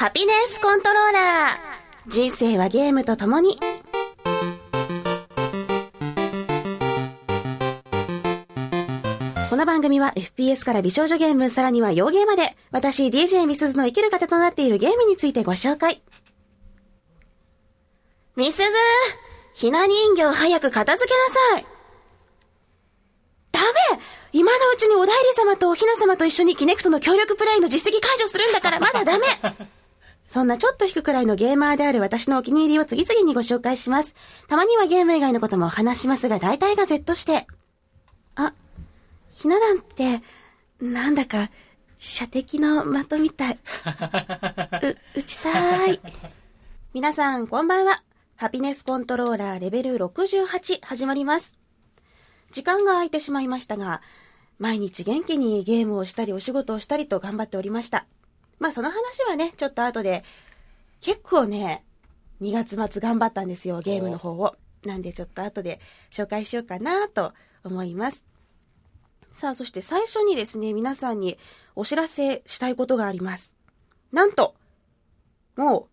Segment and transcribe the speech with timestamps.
[0.00, 2.10] ハピネスコントローラー。
[2.10, 3.60] 人生はゲームと共に。
[9.50, 16.00] この番組は FPS から美少女ゲーム、さらには洋ゲーまで、私 DJ ミスズの生きる糧となっているゲームについてご紹介。
[18.36, 18.64] ミスズ
[19.52, 21.66] ひな人形早く片付けなさい
[23.52, 23.66] ダメ
[24.32, 29.26] 今のうちにお代理様とおひな様と一緒にキネクトの協力プレイの実績解除するんだからまだダメ
[30.30, 34.14] そんなちょっと引くくらいのゲーマーである私のお気に入りを次々にご紹介します。
[34.46, 37.48] たまにはゲーム以外のこともお話しますが、大体が Z して。
[38.36, 38.54] あ、
[39.32, 40.22] ひな壇って、
[40.80, 41.50] なんだか、
[41.98, 43.58] 射的の的みたい。
[45.16, 46.00] う、撃ちたい。
[46.94, 48.04] 皆さん、こんばんは。
[48.36, 51.56] ハピネスコントローラーレベル68始まります。
[52.52, 54.00] 時間が空いてしまいましたが、
[54.60, 58.06] 毎日元気にゲームをしたりお仕事をしたりと頑張っておりました。
[58.60, 60.22] まあその話はね、ちょっと後で、
[61.00, 61.84] 結構ね、
[62.40, 64.54] 2月末頑張ったんですよ、ゲームの方を。
[64.84, 65.80] なんでちょっと後で
[66.10, 67.32] 紹介しようかなと
[67.64, 68.24] 思います。
[69.32, 71.38] さあ、そして最初にですね、皆さんに
[71.74, 73.54] お知らせしたいことがあります。
[74.12, 74.54] なんと、
[75.56, 75.86] もう、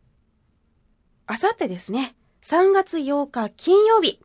[1.25, 4.21] あさってですね、3月8日金曜日、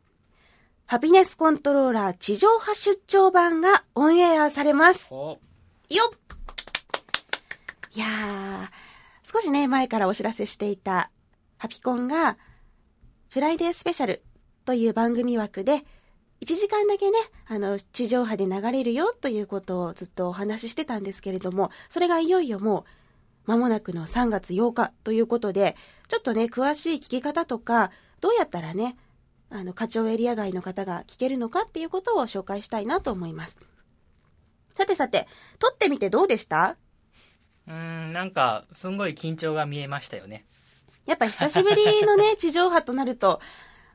[0.85, 5.13] ハピネスコントローラー地上波出張版がオンエアされます。
[5.13, 5.37] よ
[6.13, 6.37] っ
[7.95, 11.11] いやー、少しね、前からお知らせしていた、
[11.57, 12.37] ハピコンが、
[13.29, 14.23] フライデースペシャル
[14.65, 15.83] という番組枠で、
[16.41, 22.85] 1時間だけね、あの、地上波で流れるよということをずっとお話ししてたんですけれども、それがいよいよも
[23.45, 25.75] う、間もなくの3月8日ということで、
[26.07, 27.91] ちょっとね、詳しい聞き方とか、
[28.21, 28.97] どうやったらね、
[29.51, 33.59] あの、課長エリア外の方が聞けるのかっていうことを紹介したいなと思います。
[34.75, 35.27] さてさて、
[35.59, 36.75] 撮ってみてどうでした？
[37.67, 40.45] うん、なんか、すんごい緊張が見えましたよね。
[41.05, 43.39] やっぱ久しぶりのね、 地上波となると、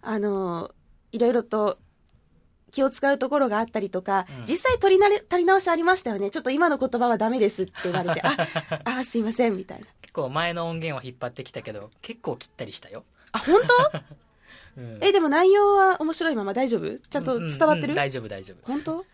[0.03, 0.73] あの、
[1.13, 1.79] いろいろと
[2.71, 6.31] 気を使うところがあったりとか、うん、実際取りなれ、取り直しありましたよね。
[6.31, 8.37] ちょっと今の言葉はダメですって言われて、 あ、
[8.85, 9.87] あ、すいません、みたいな。
[10.03, 13.05] 結構前の音源を引っ張ってきたけど、結構切ったりしたよ。
[13.33, 13.61] あ、本
[13.93, 13.99] 当？
[14.79, 16.55] うん、え、でも内容は面白いまま？
[16.55, 16.99] 大丈夫？
[16.99, 18.65] ちゃんと伝わってる、うんうん、大丈夫、大丈夫。
[18.65, 19.05] 本当？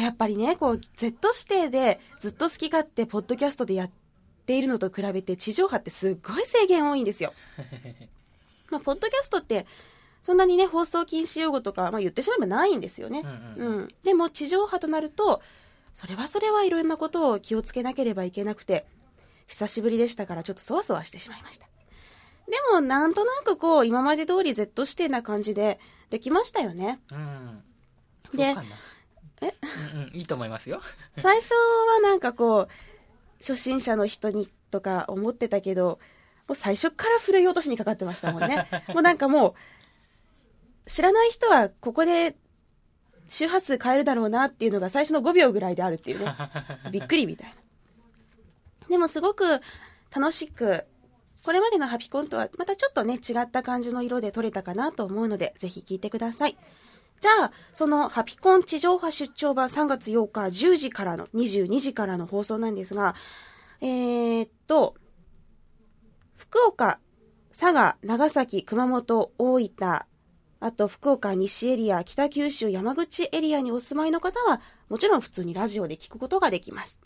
[0.00, 3.90] やっぱりね、こう、Z 指定でずっと好き勝手、ポッドキャストでやっ
[4.46, 7.34] ているのと比べて、地上波ってすっごい制限多いんですよ。
[8.70, 9.66] まあ、ポッドキャストって、
[10.22, 13.20] そんなにね、放送禁止用語とか、まあ、言ってしまえばないんですよね。
[13.56, 15.42] うん、うんうん、でも、地上波となると、
[15.92, 18.86] それはそれはいろんなことを気をつけなければいけなくて、
[19.46, 21.66] 久しぶりでしたから、ちょっとそわそわしてしまいました。
[22.46, 25.78] でも、なんとなくこう、今まで通り Z 指定な感じで
[26.10, 27.00] できましたよね。
[27.10, 27.62] うん。
[28.34, 28.54] で、
[29.42, 29.54] え、
[29.94, 30.80] うんうん、いいと思いますよ。
[31.18, 32.68] 最初はなんかこう、
[33.38, 35.98] 初心者の人にとか思ってたけど、
[36.48, 38.68] もう最初からふるい落としにかかってましたもんね。
[38.88, 39.54] もうなんかも
[40.86, 42.36] う、知らない人はここで
[43.28, 46.34] 周波数変えるだろうなっていうのが最初の5秒ぐらいであるっていうね。
[46.92, 47.54] びっくりみたいな。
[48.88, 49.60] でもすごく
[50.14, 50.84] 楽しく、
[51.44, 56.56] これまでのハピコンとはまたちょっとね、違った感じの色で撮れたかなと思うので、ぜひ聴いてください。
[57.22, 63.14] じゃあ、そのハピコン地上波出張版3月8日10時からの、22時からの放送なんですが、
[63.80, 64.96] えー、っと、
[66.34, 66.98] 福岡、
[67.56, 70.00] 佐賀、長崎、熊本、大分、
[70.58, 76.98] あと福岡西エリア、北九州、山口エリアにお住まいの方は、もちろん普通にラジオで聞くことができます。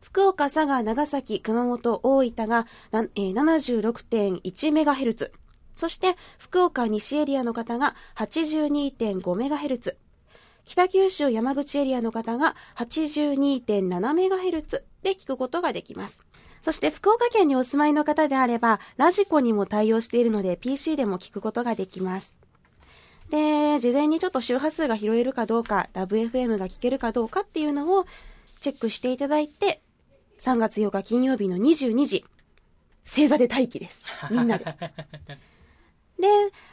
[0.00, 5.39] 福岡、佐賀、長崎、熊本、大分が、えー、76.1MHz。
[5.74, 9.96] そして、福岡西エリアの方が 82.5MHz。
[10.64, 16.20] 北九州山口エリアの方が 82.7MHz で聞くことができます。
[16.62, 22.38] そして福岡県にお住まいの方であれば、ラジコにも対応しているので PC でも聞くことができます。
[23.30, 28.06] で、事前にちょっと周波数が拾えるかどうか、ラブ FM が聞けるかどうかっていうのを
[28.60, 29.80] チェックしていただいて、
[30.38, 32.24] 3月8日金曜日の22時、
[33.04, 34.04] 星座で待機です。
[34.30, 34.66] みんなで。
[36.20, 36.28] で、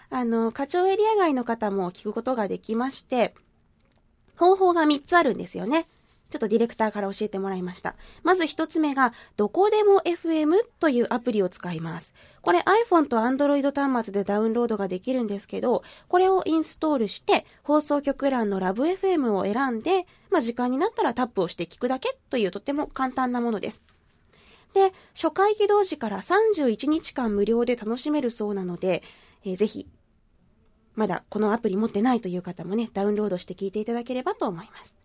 [0.09, 3.33] あの、課長エリア外の方も聞くことができまして、
[4.37, 5.87] 方法が3つあるんですよね。
[6.29, 7.95] ちょっとディレクターから教えてもらいました。
[8.23, 12.13] まず1つ目が、どこでも FM というアプリを使います。
[12.41, 23.83] これ iPhone と Android 端末でダウンロードができるんですけど、これをインストールして、放送局欄のラブ FM を選んで、まあ、時間になったらタップをして聞くだけというとても簡単なものです。
[24.73, 29.01] で、初回起動時から31日間無料で楽しめるそうなので、
[29.47, 29.87] えー、ぜひ、
[30.95, 34.95] まだこのアプリ持ってないという方もね、ダウンロードして聞いていただければと思います。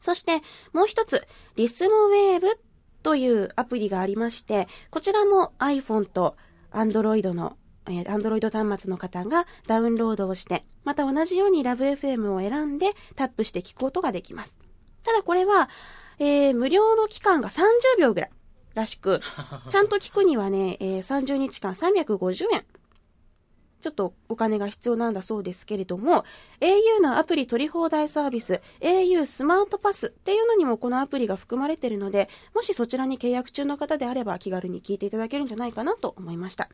[0.00, 0.42] そして、
[0.72, 1.26] もう一つ、
[1.56, 2.58] リスモウェーブ
[3.02, 6.36] というアプリがありまして、こちらも iPhone と
[6.72, 7.56] Android の、
[7.86, 14.58] えー Android 端末の方がダウンロードをして、また同じように LoveFM を選んでタップして聞くことができます。
[15.04, 15.68] ただこれは、
[16.18, 17.62] えー無料の期間が30
[18.00, 18.30] 秒ぐらい
[18.74, 19.20] らしく、
[19.68, 22.64] ちゃんと聞くにはね、えー30日間350円。
[23.80, 26.24] ちょっとお金が必要なんだそうですけれども、
[26.60, 36.68] au のアプリ取り放題サービス、au スマートパスっていうのにもこのアプリが含まれているので、もしそちらに契約中の方であれば気軽に聞いていただけるんじゃないかなと思いました。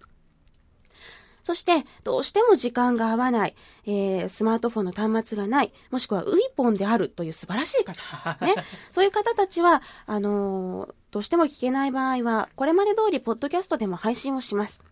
[1.43, 3.55] そして、どうしても時間が合わない、
[3.85, 8.39] えースマートフォンの端末がない、もしくはウイポンであるという素晴らしい方。
[8.47, 8.55] ね。
[8.91, 14.83] そういう方たちは、あのーどうしても聞けない場合は、これまで通りポッドキャストでも配信をします。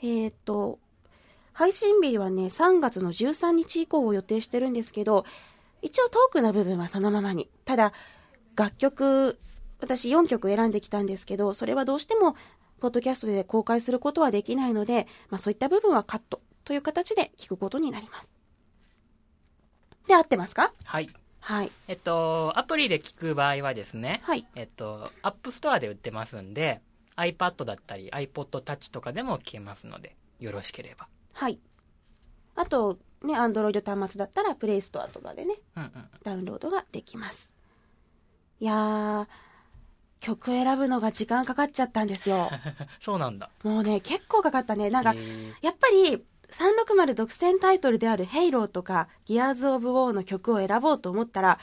[0.00, 0.78] えっ、と、
[1.56, 5.24] 配信日はね、3月の13日以降を予定してるんですけど、
[5.80, 7.48] 一応トークな部分はそのままに。
[7.64, 7.94] ただ、
[8.54, 9.38] 楽曲、
[9.80, 12.36] 私4曲選んできたんですけど、それはどうしても、
[12.78, 18.30] ポッドキャストで公開することはできないので、まあそういった部分はカットという形で聞くことになります。
[20.06, 20.74] で、合ってますか？
[20.84, 21.08] はい。
[21.40, 21.70] はい。
[21.88, 24.46] えっと、アプリで聞く場合はですね、はい。
[24.56, 26.82] えっと、 App Store で売ってますんで、
[27.16, 31.08] iPad だったり iPod Touch とかでも聞けますので、よろしければ。
[31.36, 31.58] はい。
[32.54, 35.90] あと、ね、Android 端末だったら、 Play ストアとかでね、うんうん。
[36.24, 37.52] ダウンロードができます。
[38.58, 39.26] いやー、
[40.20, 42.50] 曲選ぶのが時間かかっちゃったんですよ。
[43.02, 43.50] そうなんだ。
[43.64, 44.88] もうね、結構かかったね。
[44.88, 45.14] なんか
[45.60, 51.58] やっぱり、360独占タイトルであるヘイローとか、ギアーズ・オブ・ウォーの曲を選ぼうと思ったら、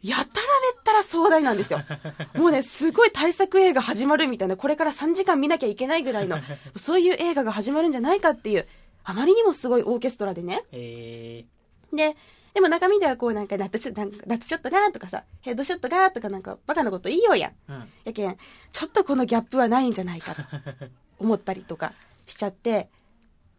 [0.00, 0.30] やたらめ
[0.78, 1.80] ったら壮大なんですよ。
[2.34, 6.38] もうね、すごい大作映画始まるみたいな、これから3時間見なきゃいけないぐらいの、
[6.76, 8.68] そういう映画が始まるんじゃないかっていう、
[9.08, 10.64] あまりにもすごいオーケストラでね。
[10.70, 11.46] え
[11.94, 12.14] で、
[12.52, 17.50] でも中身ではこうなんかナットショットショットがとかさ、ヘッドショットがとかなんかバカなこと言いようやん。
[17.50, 17.88] ー、うん。
[18.04, 18.36] やけん、
[18.70, 20.42] ちょっとこのギャップはないんじゃないかと
[21.18, 21.94] 思ったりとか
[22.26, 22.90] しちゃって、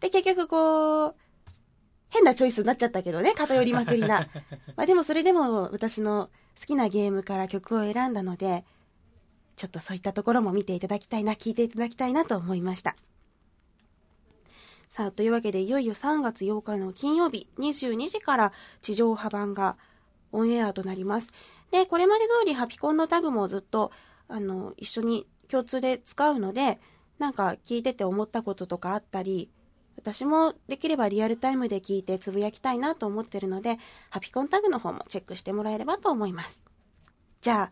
[0.01, 1.15] で、結局こう、
[2.09, 4.29] 変なチョイスになっちゃったけどね、偏りまくりな。
[4.77, 6.29] まあでもそれでも私の
[6.59, 8.65] 好きなゲームから曲を選んだので、
[9.55, 12.95] ちょっとそういったところも見ていただきたいな、聞いていただきたいなと思いました。
[14.89, 18.51] さあ、というわけでいよいよ3月8日の金曜日22時から
[18.81, 19.77] 地上波版が
[20.31, 21.31] オンエアとなります。
[21.71, 23.91] で、これまで通りハピコンのタグもずっと、
[24.27, 26.79] あの、一緒に共通で使うので、
[27.19, 29.51] なんか聞いてて思ったこととかあったり、
[29.95, 33.77] 私もできればリアルタイムで聞いてつぶやきたいなと思ってるので、
[34.09, 36.65] ハピコンタグの方もチェックしてもらえればと思います。
[37.41, 37.71] じゃ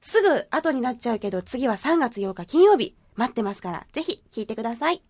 [0.00, 5.02] すぐ後になっちゃうけど、次は3月8日金曜日、待ってますから、ぜひ聞いてください。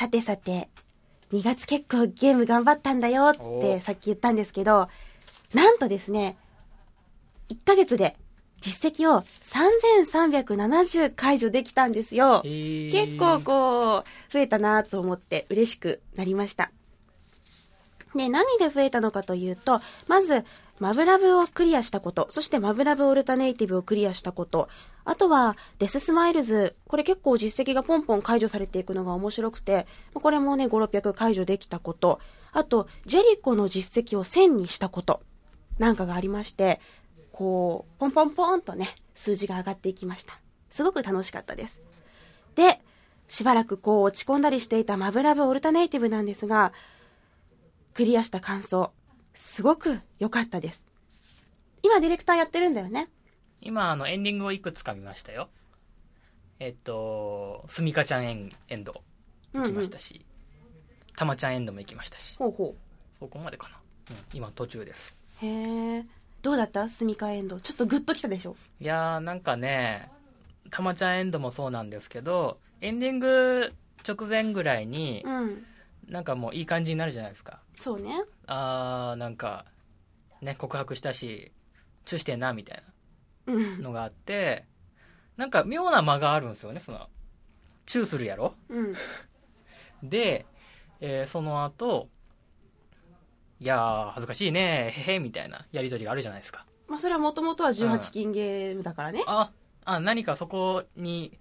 [0.00, 0.70] さてさて、
[1.30, 4.88] 2月結構ゲーム頑張ったんだよっておさっき言ったんですけど、
[5.52, 6.38] なんとですね、
[7.50, 8.16] 1ヶ月で
[8.60, 12.40] 実績を3370解除できたんですよ。
[12.46, 16.70] えー結構こう、増えたなと思って嬉しくなりました。
[18.14, 20.46] で、何で増えたのかというと、まず、
[20.78, 24.70] マブラブをクリアしたこと、そしてマブラブオルタネイティブをクリアしたこと、
[25.04, 32.20] あとは、デススマイルズ、これ結構実績がポンポン解除されていくのが面白くて、これもね、5、600解除できたこと、
[32.52, 35.22] あと、ジェリコの実績を1000にしたこと、
[35.78, 36.80] なんかがありまして、
[37.32, 40.38] こう、ポンポンポンとね、数字が上がっていきました。
[40.70, 41.80] すごく楽しかったです。
[42.54, 42.80] で、
[43.28, 46.72] しばらくこう落ち込んだりしていたマブラヴオルタネイティヴなんですが、
[47.94, 48.92] クリアした感想、
[49.34, 50.84] すごく良かったです。
[51.82, 53.08] 今ディレクターやってるんだよね。
[53.60, 55.48] 今、あの、エンディングをいくつか見ましたよ。
[56.58, 59.02] えっと、すみかちゃんエンエンド
[59.54, 60.24] 行きましたし、
[61.16, 62.74] たまちゃんエンドも行きましたし、ほうほ
[63.12, 63.76] そこまでかな。
[64.10, 65.18] うん、今途中です。
[65.42, 65.46] う。
[65.46, 66.06] へえ。
[66.42, 66.88] どうだった？
[66.88, 67.60] スミカエンド。
[67.60, 68.56] ちょっとグッときたでしょ？
[68.80, 70.10] いやー、なんかね、
[70.70, 73.72] たまちゃんエンドもそうなんですけど、エンディング
[74.08, 75.66] 直前ぐらいに、うん。
[76.08, 77.60] なんかもういい感じになるじゃないですか。
[77.76, 78.22] そうね。
[78.46, 79.64] あー、なんか、
[80.42, 81.52] ね、告白したし、
[82.04, 82.89] チューしてんな、みたいうんな。
[83.80, 84.66] のがあって、
[85.36, 87.08] なんか妙な間があるんですよね、その、
[87.86, 88.54] チューするやろ？
[88.68, 88.94] うん。
[90.02, 90.46] で、
[91.00, 92.08] えーその後、
[93.58, 96.64] いやー、恥ずかしいね、へへ、みたいなやりとりがあるじゃないですか。
[96.88, 99.22] まあそれはもともとは18金ゲームだからね。
[99.26, 99.50] あ、
[99.84, 101.38] あ、何かそこに、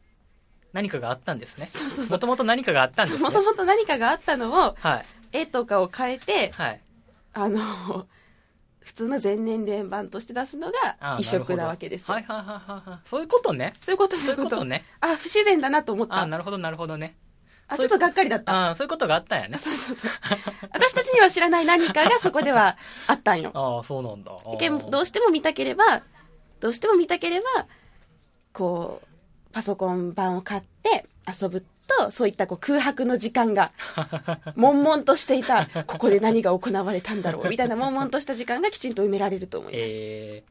[0.73, 1.65] 何かがあったんですね。
[1.65, 3.23] そうそうそうもともと何かがあったんですね。
[3.23, 5.05] もともと何かがあったのを、はい。
[5.31, 6.81] 絵とかを変えて、はい。
[7.33, 8.07] あの、
[8.89, 12.15] 普通の全年齢版として出すのが異色なわけですよ。
[12.15, 12.99] はいはいはいはいはい。
[13.07, 13.75] そういうことね。
[13.81, 14.83] そういうこと、そういうことね。
[14.99, 16.21] あ、不自然だなと思った。
[16.21, 17.15] あ、なるほどなるほどね。
[17.67, 18.51] あ、ちょっとがっかりだった。
[18.51, 19.59] ああ、そういうことがあったんやね。
[19.59, 20.11] そうそうそう。
[20.73, 23.51] 私たちには知らない何かがそこではあったんよ。
[23.55, 24.31] ああ、そうなんだ。
[24.31, 26.01] ああでもどうしても見たければ、
[26.59, 27.67] どうしても見たければ、
[28.53, 31.63] こう、パソコン版を買って遊ぶ
[31.97, 33.71] と、そういったこう空白の時間が、
[34.55, 39.83] 悶々としていた、ここで何が行われたんだろう、みたいな悶々とした時間がきちんと埋められると思います。
[39.85, 40.43] え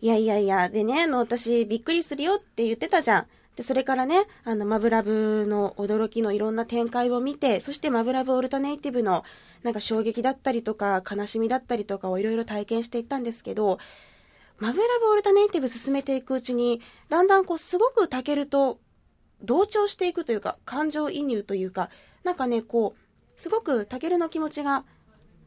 [0.00, 3.26] いやいやいや、でね、あの、私、びっくりするよって言ってたじゃん。
[3.54, 9.24] で、それからね、あの、マブラブの驚きのいろんな展開を見て、そしてマブラブオルタネイティブの、
[9.62, 13.78] なんか衝撃だったりとか、悲しみだったりとかをいろいろ体験していったんですけど、
[14.58, 18.80] マブラブオルタネイティブ進めていくうちに、だんだんこう、すごくタケルと
[19.42, 21.90] 同調していくというか、感情移入というか、
[22.24, 24.84] なんかね、こう、すごくタケルの気持ちが、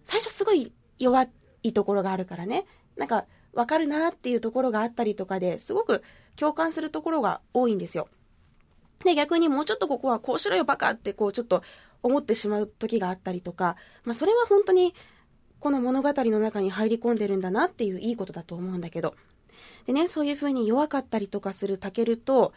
[0.03, 1.27] 最初すごい弱
[1.63, 3.25] いところがあるからね、なんか、
[3.55, 6.03] わかるなっていうところがあったりとかですごく
[6.35, 8.09] 共感するところが多いんですよ。
[9.03, 11.63] で、逆にもうちょっとここはこうしろよバカってこうちょっと
[12.03, 14.93] 思ってしまう時があったりとか、まあそれは本当に
[15.59, 19.15] この物語の中に入り込んでるんだなっていういいことだと思うんだけど。
[19.87, 22.53] でね、そういう風に弱かったりとかするタケルと、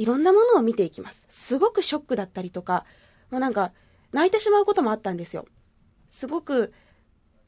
[0.00, 1.26] いろんなものを見ていきます。
[1.28, 2.86] すごくショックだったりとか、
[3.30, 3.72] もうなんか
[4.12, 5.44] 泣いてしまうこともあったんですよ。
[6.08, 6.72] すごく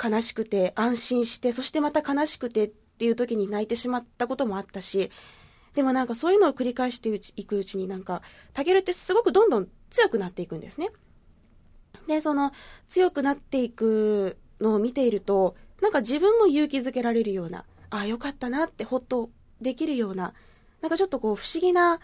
[0.03, 5.11] 悲しくて安心して、そしてまた悲しくてっていう時に泣いてしまったこともあったし、
[5.75, 8.21] でもなんかそういうのを繰り返していくうちになんか、
[8.53, 10.91] タケルってすごくどんどん強くなっていくんですね。
[12.07, 12.53] で、その
[12.87, 19.31] 強くなっていくのを見ていると、なんか自分も勇気づけられるような、ああ、よかったなってほっと
[19.63, 20.35] できるような、
[20.83, 22.01] なんかちょっとこう不思議な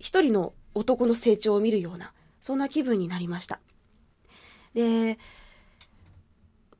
[0.00, 3.60] 一人の男の成長を見るような、そんな気分になりました。
[4.74, 5.18] で、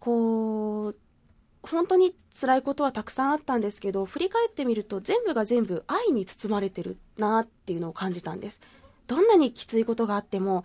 [0.00, 0.98] こう、
[1.62, 8.60] 本当に辛いことはたくさんあったんですけど、振り返ってみると全部が全部愛に包まれてるなっていうのを感じたんです。
[9.06, 10.64] どんなにきついことがあっても、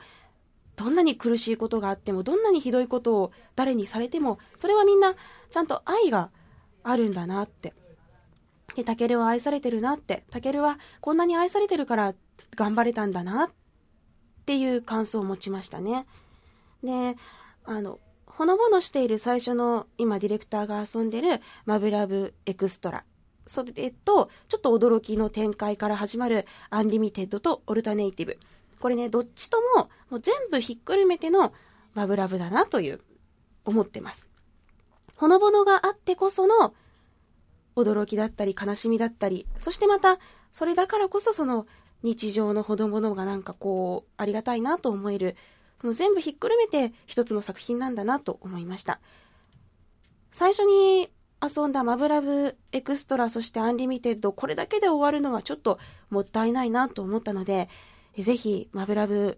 [0.77, 5.15] どんなに苦しいことがあっても、どんなにひどいことを誰にされても、それはみんな
[5.50, 6.29] ちゃんと愛が
[6.83, 7.74] あるんだなって。
[8.75, 10.24] で、タケルは愛されてるなって。
[10.31, 12.13] タケルはこんなに愛されてるから
[12.56, 13.50] 頑張れたんだなっ
[14.46, 16.06] ていう感想を持ちましたね。
[16.84, 17.15] で、
[17.65, 23.04] あの、ほのぼのしている最初の今ディレクターが遊んでるマブラヴエクストラ。
[23.48, 28.38] それと、ちょっと驚きの展開から始まるアンリミテッドとオルタネイティヴ。
[28.80, 31.54] これね、どっちとももう全部ひっくるめての
[31.94, 33.01] マブラヴだなという、
[33.65, 34.30] 思ってます。
[35.15, 36.74] ほのぼのがあってこその
[37.75, 40.20] 驚きだったり悲しみだったり、そしてまた
[40.54, 41.65] それだからこそその
[42.05, 45.35] 日常のほのぼのがなんかこうありがたいなと思える
[45.81, 49.00] その全部ひっくるめて一つの作品なんだなと思いました。
[50.31, 51.09] 最初に
[51.41, 57.69] 遊んだマブラヴエクストラ、そしてアンリミテッド、これだけで終わるのはちょっともったいないなと思ったので、
[58.17, 59.38] ぜひマブラヴ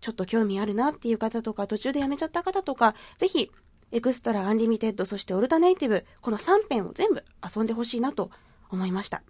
[0.00, 3.50] ちょっと興味あるなっていう方とか、途中でやめちゃった方とか、ぜひ
[3.92, 7.22] エクストラ、アンリミテッド、そしてオルタネイティヴ、この3編を全部
[7.56, 8.30] 遊んでほしいなと
[8.70, 9.22] 思いました。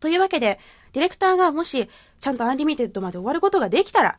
[0.00, 0.58] というわけで、
[0.92, 1.88] ディレクターがもし
[2.18, 4.18] ちゃんとアンリミテッドまで終わることができたら、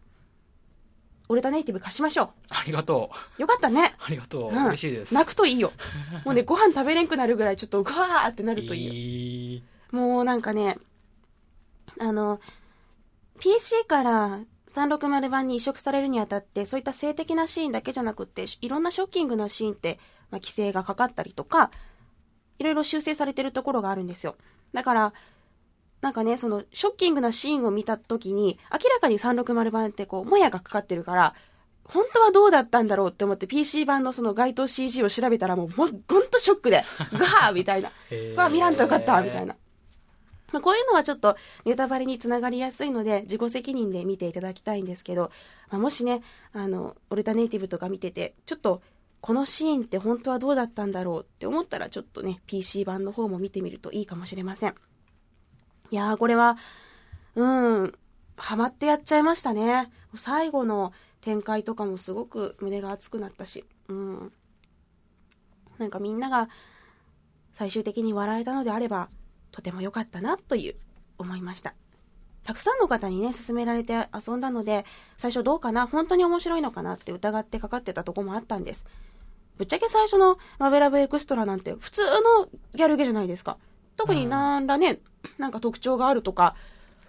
[1.27, 3.15] オルタネイティヴ貸しましょありがとう。
[3.39, 3.41] う。
[3.41, 3.95] よかったね。
[4.05, 4.50] ありがとう。
[4.50, 5.13] うん嬉しいです。
[5.13, 5.71] 泣くといいよ。
[6.25, 8.93] もうね、ご飯食べれんくなるぐらいちょっとグワーってなるといいよ。
[8.93, 10.77] いいもうなんかね、
[12.00, 12.41] あの、
[13.39, 20.00] PC から360版に移植されるにあたって、そういった性的なシーンだけじゃなくって、いろんなショッキングなシーンって、
[20.31, 21.71] まあ、規制がかかったりとか、
[22.59, 24.35] いろいろ修正されてるところがあるんですよ。
[24.73, 25.13] だから、
[26.01, 31.36] なんかね、その、ショッキングなシーンを見たときに、明らかに360版ってこう、もやがかかってるから、
[31.84, 37.91] 本当はどうだったんだろうって思って PC 版のその該当 CG を調べたらもうほんとショックで、 ガーみたいな。
[38.36, 39.55] わ、見らんとよかったみたいな。
[40.51, 45.31] まあ、こういうのはちょっとネタバレにつながりやすいので自己責任で見ていただきたいんですけど、
[45.70, 48.81] まあ、もしね、あの、オルタネイティブとか見てて、ちょっと
[49.22, 54.75] このシーンって本当はどうだったんだろうって思ったらちょっとね、PC 版の方も見てみるといいかもしれません。
[55.91, 56.57] いやー、これは、
[57.36, 57.93] うん、
[58.38, 59.91] ハマってやっちゃいましたね。
[60.15, 64.31] 最後の展開とかもすごく胸が熱くなったし、うん。
[65.77, 66.50] なんかみんなが
[67.51, 69.10] 最終的に笑えたのであれば、
[69.51, 70.75] とても良かったなという
[71.17, 71.75] 思いました。
[72.43, 74.86] たくさんの方にね、勧められて遊んだので、
[75.17, 78.86] 最初どうかな本当に面白いのかなって疑ってかかってたとこもあったんです。
[79.57, 83.57] ぶっちゃけ最初のマベラブエクストラなんて普通のギャルゲじゃないですか。
[83.98, 85.00] 特になんらね、
[85.38, 86.56] なんか特徴があるとか、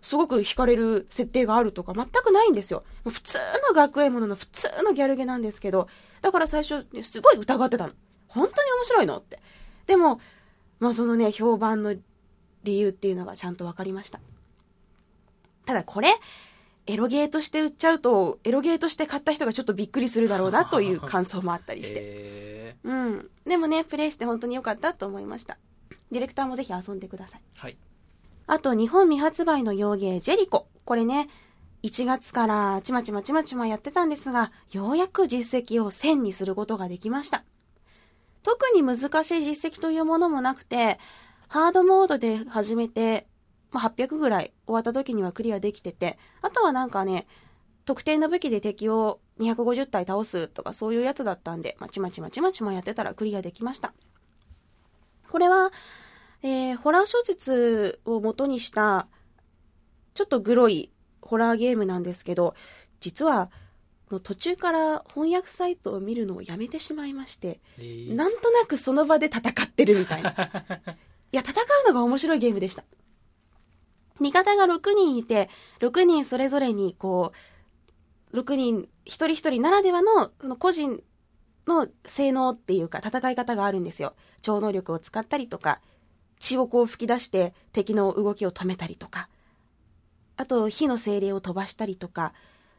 [0.02, 2.82] すごく惹かれる設定があるとか全くないんですよ。
[3.04, 3.38] 普通
[3.68, 5.88] の学園ものの普通のギャルゲなんですけど、
[6.20, 7.92] だから最初、すごい疑ってたの。
[8.26, 9.40] 本当に面白いのって。
[9.86, 10.20] でも、
[10.80, 11.94] まあそのね、評判の
[12.64, 14.20] 理由っていうのがちゃんと分かりました。
[15.64, 16.08] ただこれ、
[16.86, 21.94] エロゲーとして売っちゃうと、エロゲーとして買った人がちょっとびっくりするだろうなという感想もあったりして。
[22.00, 23.30] へうん。
[23.46, 25.58] でもね、プレイして本当に良かったと思いました。
[26.10, 27.40] ディレクターもぜひ遊んでください。
[27.56, 27.76] ーはい。
[28.52, 30.68] あと、日本未発売の洋芸、ジェリコ。
[30.84, 31.30] これね、
[31.84, 37.44] 1月からちまちまちまちまやってたんですが、ようやく実績を1000にすることができました。
[38.42, 40.98] 特に難しい実績というものもなくて、
[41.48, 43.26] ハードモードで始めて、
[43.70, 47.26] ま、800ぐらい終わった時にはクリアできてて、あとはなんかね、
[47.86, 53.94] 特定の武器で敵を250体倒すとかそういうやつだったんで、ま、ちまちまちまちまやってたらクリアできました。
[55.30, 55.72] これは、
[56.42, 59.06] えー、ホラー小説を元にした、
[60.14, 62.54] ちょっとグロいホラーゲームなんですけど、
[63.00, 63.50] 実は、
[64.10, 70.30] もう途中から翻訳サイトを見るのをやめてしまいまして、えーなんとなくその場で戦ってるみたいな。
[71.32, 72.84] いや、戦うのが面白いゲームでした。
[74.20, 75.48] 味方が6人いて、
[75.80, 77.32] 6人それぞれに、こ
[78.32, 81.02] う、6人、一人一人ならではの、その個人
[81.66, 84.14] の性能っていうか、戦い方があるんですよ。
[84.42, 85.80] 超能力を使ったりとか、
[86.42, 89.28] 血をこう吹き出して敵の動きを止めたりとか、
[90.36, 92.34] あと火の精霊を飛ばしたりとか、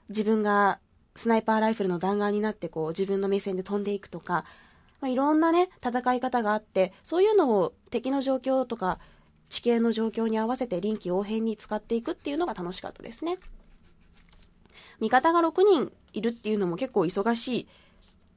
[0.09, 0.79] 自分が
[1.15, 4.43] スナイパーライフルの弾丸になってこう自分の目線で飛んでいくとか、
[4.99, 8.99] まあ、いろんなね、戦い方があって、そういうのを敵の状況とか、
[9.47, 13.37] 地形の状況に合わせて臨機応変に使っていくっていうのが楽しかったですね。
[14.99, 17.67] 味方が6人いるっていうのも結構忙しい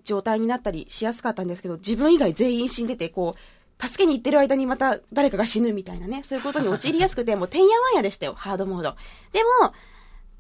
[0.05, 8.97] 状態になったりしやすかったんですけど、自分以外全員死んでて、こう、助けに行ってる間にまた誰かが死ぬみたいなね、そういうことに陥りやすくて、もうてんやわんやでしたよ、ハードモード。
[9.33, 9.75] でも、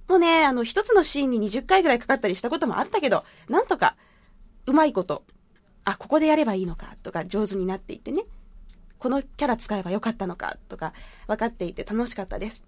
[0.08, 3.96] もうね、あの、一つのシーンに20回ぐらいかかったりしたこともあったけど、なんとか、
[4.66, 5.24] うまいこと、
[5.84, 8.24] あ、ここでやればいいのか、とか上手になっていってね、
[8.98, 10.92] このキャラ使えばよかったのか、とか、
[11.26, 12.64] 分かっていて楽しかったです。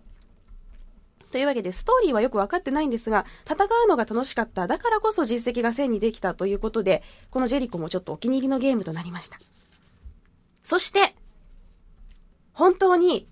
[1.30, 4.66] というわけで、ストーリーはよく分かってないんですが、戦うのが楽しかった。
[4.66, 9.38] だからこそ実績が1000にできたということで、このジェリコもちょっとお気に入りのゲームとなりました。
[10.62, 11.14] そして、
[12.52, 13.28] 本当に、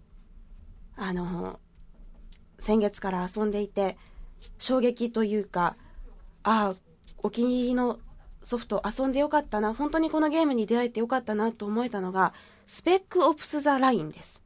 [0.97, 1.61] あの、
[2.59, 3.97] 先月から遊んでいて、
[4.59, 5.77] 衝撃というか、
[6.43, 6.75] ああ、
[7.19, 7.99] お気に入りの
[8.43, 12.33] ソフト遊んでよかったな、本当にこのゲームに出会えてよかったなと思えたのが、
[12.67, 14.41] スペックオプスザラインです。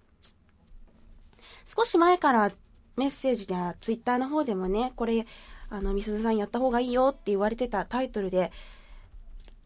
[1.66, 2.50] 少し前から
[2.96, 5.26] メッセージやツイッターの方でもね、これ、
[5.68, 8.50] あの、みすずさんやった方がいいよって言われてたタイトルで、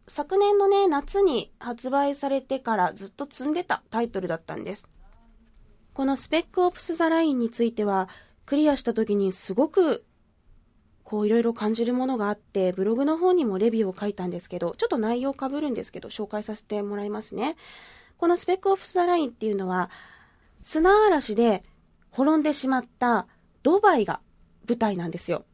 [0.07, 4.89] 昨年のね、夏に発売されてからずっと積んでたタイトルだったんです。
[5.95, 8.09] このスペックオプスザラインについては、
[8.47, 10.05] クリアした時にすごく、
[11.05, 17.57] こういろいろ感じるものがあって、ブログの方にもレビューを書いたんですけど、ちょっと内容かぶるんですけど、紹介させてもらいますね。
[18.19, 19.91] このスペックオプスザラインっていうのは、
[20.63, 21.63] 砂嵐で
[22.11, 23.27] 滅んでしまった
[23.63, 24.21] ドバイが
[24.69, 25.45] 舞台なんですよ。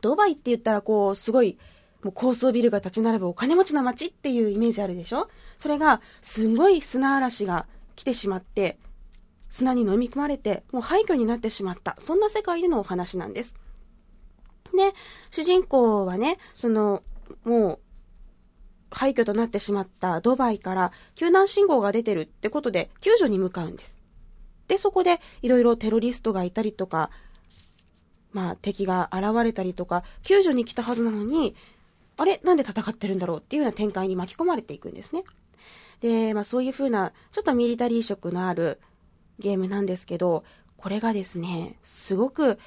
[0.00, 1.58] ドバイって言ったらこう、すごい、
[2.06, 5.28] もう高層ビルが立ち並ぶお金持ちの街っていうイメージあるでしょ？
[5.58, 7.66] それが、すごい砂嵐が
[7.96, 8.78] 来てしまって、
[9.50, 11.96] 砂に飲み込まれて、もう廃墟になってしまった。
[11.98, 13.56] そんな世界でのお話なんです。
[14.72, 14.92] で、
[15.32, 17.02] 主人公はね、その、
[17.42, 17.78] もう、
[18.92, 23.98] 廃墟となってしまったドバイから救難信号が出てるってことで救助に向かうんです。
[24.68, 27.10] で、そこでいろいろテロリストがいたりとか、
[28.32, 31.56] まあ敵が現れたりとか、救助に来たはずなのに、
[32.18, 35.24] あれなんで戦ってるんだろうっていうような展開に巻き込まれていくんですね。
[36.00, 38.80] で、まあそういう風な、ちょっとミリタリー色のある
[39.38, 40.44] ゲームなんですけど、
[40.76, 42.58] これがですね、すごく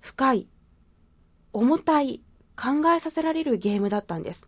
[0.00, 0.48] 深い、
[1.52, 2.20] 重たい、
[2.54, 4.46] 考えさせられるゲームだったんです。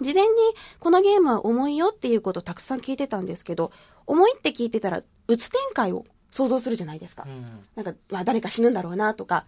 [0.00, 0.30] 事前に
[0.78, 3.72] このゲームは重いよっていうことをたくさん聞いてたんですけど、
[4.06, 7.24] 重いって聞いてたら、うつ展開を想像するじゃないですか。
[7.26, 9.46] うんなんか、まあ誰か死ぬんだろうなとか、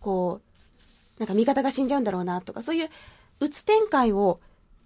[0.00, 0.47] こう、
[1.18, 2.90] なんか味方が死んじゃうんだろうなとか、そういう
[3.40, 4.40] うつ展開を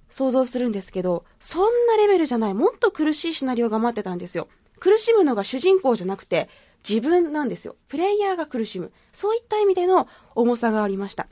[0.09, 4.49] 想像するんですけど、そんなレベルじゃない、もっと苦しいシナリオが待ってたんですよ。
[4.79, 6.49] 苦しむのが主人公じゃなくて、
[6.89, 7.77] 自分なんですよ。
[7.89, 8.93] プレイヤーが苦しむ。
[9.13, 11.29] そういった意味での重さがありました。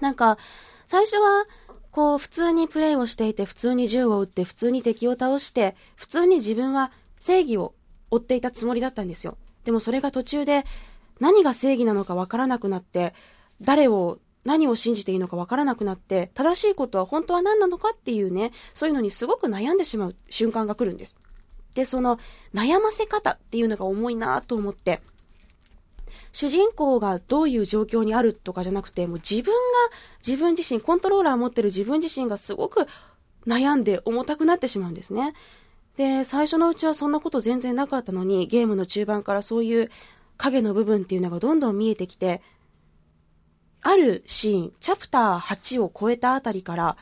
[0.00, 0.38] なんか、
[0.86, 1.46] 最初は、
[1.90, 7.74] こう、普通にプレイをしていて、普通に銃を撃って、普通に敵を倒して、普通に自分は正義を
[8.10, 9.36] 追っていたつもりだったんですよ。
[9.64, 10.64] でもそれが途中で、
[11.20, 13.14] 何が正義なのかわからなくなって、
[13.60, 21.16] 誰を、何を信じていいのかわからなくなって、正しいことは本当は何なのかっていうね、そういうのにすごく悩んでしまう瞬間が来るんです。
[21.74, 22.18] で、その
[22.52, 25.00] 悩ませ方っていうのが重いなと思って、
[26.32, 29.60] 主人公がどういう状況にあるとかじゃなくて、もう自分が、
[30.26, 32.86] 自分自身、コントローラー持ってる自分自身がすごく
[33.46, 35.34] 悩んで重たくなってしまうんですね。
[35.96, 39.90] で、最初のうちはそんなこと全然なかったのに、ゲームの中盤からそういう
[40.36, 42.42] 影の部分っていうのがどんどん見えてきて、
[43.84, 46.96] あるシーン、チャプター8を超えたあたりから、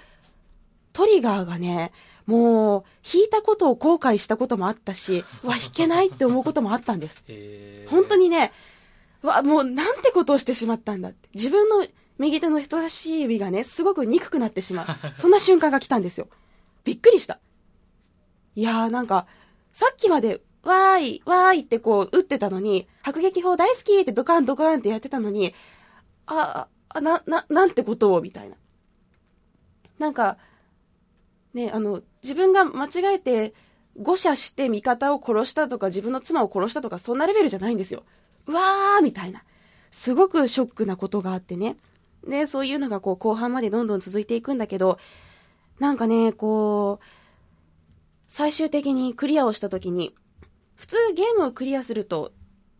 [0.92, 1.92] トリガーがね、
[2.26, 7.24] もう、弾いたことを後悔したこともあったし、 わ、弾けないって思うこともあったんです。
[7.86, 8.52] 本当にね、
[9.22, 11.28] わ、もうなんてことをしてしまったんだって。
[11.34, 11.86] 自分の
[12.18, 14.86] 右手の人差し指がね、すごく憎くなってしまう。
[15.16, 16.26] そんな瞬間が来たんですよ。
[16.82, 17.38] びっくりした。
[18.56, 19.28] いやーなんか、
[19.72, 25.54] さっきまで、わーい、わーいってこう、打ってたのに、迫撃砲大好きってドカンドカンってやってたのに、
[26.26, 28.56] あ、あ、な、な、なんてことを、みたいな。
[29.98, 30.38] なんか、
[31.54, 33.54] ね、あの、自分が間違えて、
[34.00, 38.04] 誤射して味方を殺したとか、自分の妻を殺したとか、そんなレベルじゃないんですよ。
[38.46, 39.42] うわーみたいな。
[39.90, 41.76] すごくショックなことがあってね。
[42.26, 44.98] で、そういうのがこう、後半までどんどん続いていくんだけど、
[45.78, 47.04] なんかね、こう、
[48.28, 50.14] 最終的にクリアをした時に、
[50.74, 52.32] 普通ゲームをクリアすると、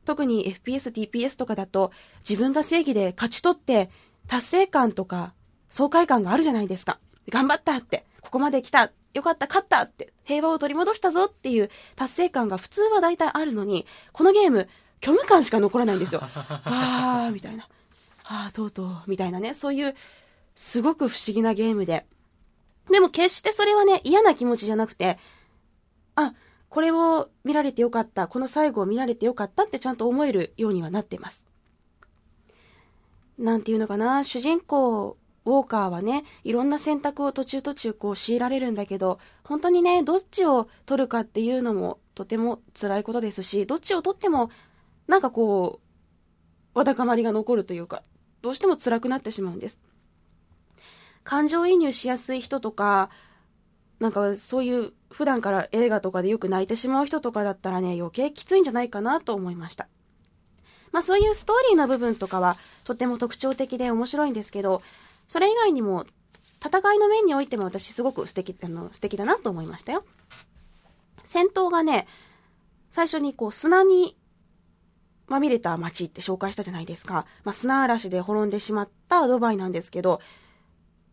[0.05, 1.93] 特に FPS、TPS とかだと、
[2.29, 3.91] 自分が正義で勝ち取って、
[4.27, 5.35] 達成感とか、
[5.69, 6.99] 爽快感があるじゃないですか。
[7.29, 14.69] 頑張ったって、ここまで来た、よかった、勝ったって、平和を取り戻したぞっていう達成感が普通は大体あるのに、このゲーム、
[15.03, 16.21] 虚無感しか残らないんですよ。
[16.25, 17.69] あー、みたいな。
[18.25, 19.55] あー、とうとう、みたいなね。
[19.55, 19.95] そういう、
[20.55, 22.07] すごく不思議なゲームで。
[22.91, 25.19] でも決してそれはね、嫌な気持ちじゃなくて、
[26.15, 26.35] あ、
[26.73, 31.45] これを見られてよかった、この最後を見られてよかったってちゃんと思えるようにはなってます。
[33.37, 44.49] なんていうのかな、主人公、ウォーカーはね、いろんな選択を途中途中こう強いられるんだけど、本当にね、どっちを取るかっていうのもとても辛いことですし、どっちを取っても、
[45.09, 45.79] なんかこ
[46.75, 48.03] う、わだかまりが残るというか、
[48.41, 49.79] どうしても辛くなってしまうんです。
[51.23, 53.11] 感情移入しやすい人とか、
[54.03, 59.87] なんかそういう普段から映画とかでよく泣いてしまう人とかだったらね、余計きついんじゃないかなと思いました。
[60.91, 64.83] まあそういうストーリーの部分とかはとても特徴的で面白いんですけど、
[65.29, 66.05] それ以外にも
[66.65, 70.05] 戦いの面においても私すごく素敵、あの、素敵だなと思いましたよ。
[71.23, 72.09] 戦闘がね、
[72.91, 74.17] 最初にこう砂に
[75.29, 77.25] まみれた街って紹介したじゃないですか。
[77.45, 80.21] まあ、砂嵐で滅んでしまったドバイなんですけど、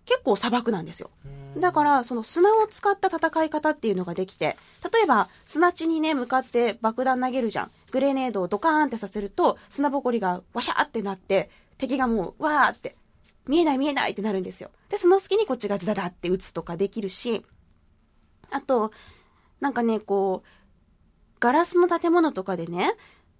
[0.10, 1.12] 結構砂漠なんですよ。
[1.56, 4.58] だから、その砂を使った戦い方っていうのができて、
[4.92, 7.72] 例えば砂地にね、向かって爆弾投げるじゃん。
[7.92, 12.96] グレネードをドカーンってさせると、砂ぼこりがワシャーってなって、敵がもう、わーって、
[13.48, 14.72] 見えない見えないってなるんですよ。
[14.90, 17.46] で、その隙にこっちがズダダって撃つとかできるし、
[18.50, 18.92] あと、
[19.60, 20.48] なんかね、こう、
[21.40, 22.96] ガラスの建物とかでね、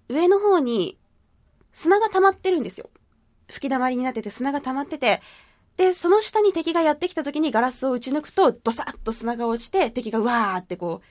[0.08, 0.98] 上の方に
[1.72, 2.90] 砂が溜まってるんですよ。
[3.48, 5.20] 吹き溜まりになってて砂が溜まってて、
[5.76, 11.06] で、その下に敵がやってきた時にガラスを打ち抜くと、ドサッと砂が落ちて、敵がわーってこう、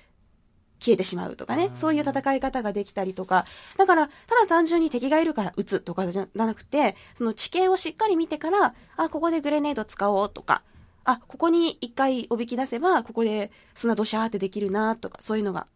[0.80, 3.45] 消えてしまうとかね、そういう戦い方ができたりとか、
[3.78, 10.63] だから、ただ単純に敵がいるから撃つとかじゃなくて、その地形をしっかり見てから、あ、ここでグレネード使おうとか、
[11.04, 15.67] あ、ここに一回おびき出せば、ここで砂ドシャーってできるなとか、そういうのが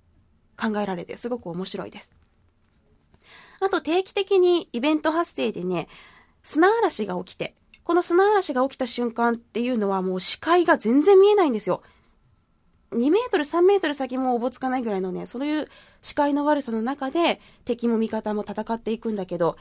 [0.57, 2.13] 考えられて、すごく面白いです。
[3.59, 5.87] あと定期的にイベント発生でね、
[6.43, 11.81] 砂嵐が起きて、この砂嵐が起きた瞬間っていうのはもう視界が全然見えないんですよ。
[12.91, 15.67] 2メートル、3メートル先もおぼつかないぐらいのね、そういう
[16.01, 19.57] 視界の悪さの中で敵も味方も戦っていくんだけど、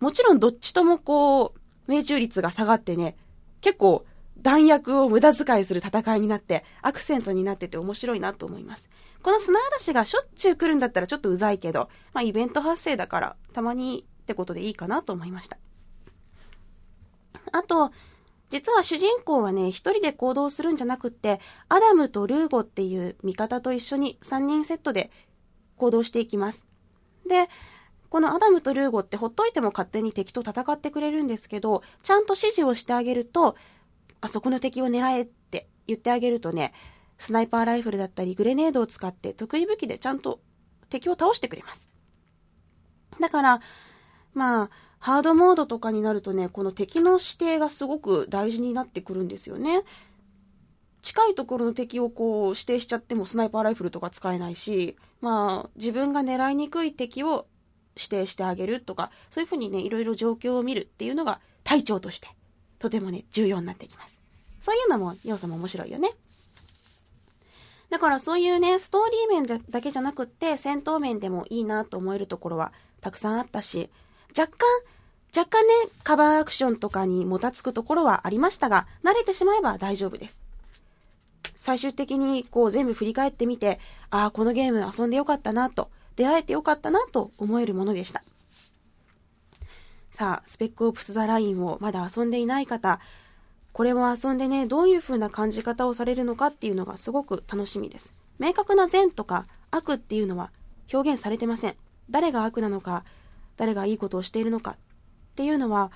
[0.00, 3.16] もちろんどっちともこう、命中率が下がってね、
[3.60, 4.04] 結構
[4.40, 8.88] 弾薬を無駄遣いする戦いになって、アクセントになってて面白いなと思います。
[9.22, 15.58] この砂嵐がしょっちゅう来るんだったらちょっとうざいけど、まあイベント発生だからたまにってことでいいかなと思いました。
[17.52, 17.90] あと、
[18.50, 25.10] 実は主人公はね、一人で行動するんじゃなくって、アダムとルーゴっていう味方と一緒に3人セットで
[25.76, 26.66] 行動していきます。
[27.26, 27.48] で、
[28.10, 33.56] このアダムとルーゴってほっといても勝手に敵と戦ってくれるんですけど、ちゃんと指示をしてあげると、
[34.20, 36.74] あそこの敵を狙えって言ってあげるとね、
[37.16, 40.40] スナイパーライフルだったりグレネードを使って得意武器でちゃんと
[40.90, 41.88] 敵を倒してくれます。
[43.18, 43.60] だから、
[44.34, 44.70] まあ、
[45.02, 49.82] ハードモードとかになるとね、この敵の指定がすごく大事になってくるんですよね。
[51.02, 57.48] 近いところの敵をこう指定しちゃってもスナイパーライフルとか使えないし、まあ自分が狙いにくい敵を
[57.96, 62.28] 指定してあげるとか、そういうふうにね、いろいろ状況を見るっていうのが隊長として
[62.78, 64.20] とてもね、重要になってきます。
[64.60, 66.12] そういうのも要素も面白いよね。
[67.90, 73.90] だからそういうね、ストーリー面だけじゃなくって、戦闘面でもいいなと思えるところはたくさんあったし、
[74.36, 74.66] 若干、
[75.36, 80.42] 若干ね、カバーアクションとかにもたつくところはありましたが、慣れてしまえば大丈夫です。
[81.56, 83.78] 最終的にこう全部振り返ってみて、
[84.10, 88.22] ああ、このゲーム遊んでよかったなと、出会えてよかったなと思えるものでした。
[90.10, 93.00] さあ、スペックオプスザラインをまだ遊んでいない方、
[93.72, 98.12] これを遊んでね、どういう風な感じ方をされるのかっていうのがすごく楽しみです。
[98.38, 100.50] 明確な善とか悪っていうのは
[100.92, 101.76] 表現されてません。
[102.10, 103.04] 誰が悪なのか、
[103.56, 104.76] 誰がいいことをしているのかっ
[105.36, 105.90] ていうのは、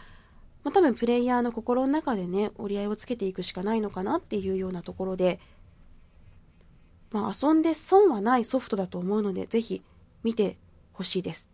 [0.64, 5.38] まあ、多分プレイヤーの心の中でね、折り合いをつけていくしかないのかなっていうようなところで、
[7.12, 9.82] まあ、遊んで損はないソフトだと思うので、ぜひ
[10.24, 10.56] 見て
[10.92, 11.48] ほしいです。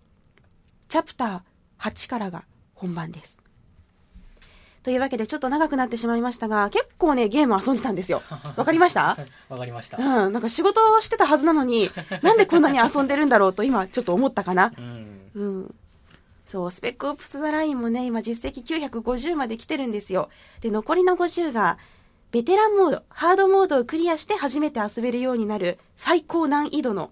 [0.89, 3.41] チャプター8からが本番です。
[4.83, 8.21] というわけでちょっと長くなってしまいましたが、結構ね、ゲーム遊んでたんですよ。
[8.57, 9.17] わかりました？
[9.49, 9.99] わかりました。
[9.99, 11.89] うん、なんか仕事をしてたはずなのに、
[12.23, 14.73] なんでこんなに遊んでるんだろうと今ちょっと思ったかな。
[14.77, 15.31] うん。
[15.35, 15.75] うん。
[16.53, 20.29] そう、スペックオプスザラインもね、今実績950まで来てるんですよ。
[20.61, 21.79] で、残りの50が、
[22.31, 27.11] ベテランモード、ハードモードをクリアして初めて遊べるようになる最高難易度の、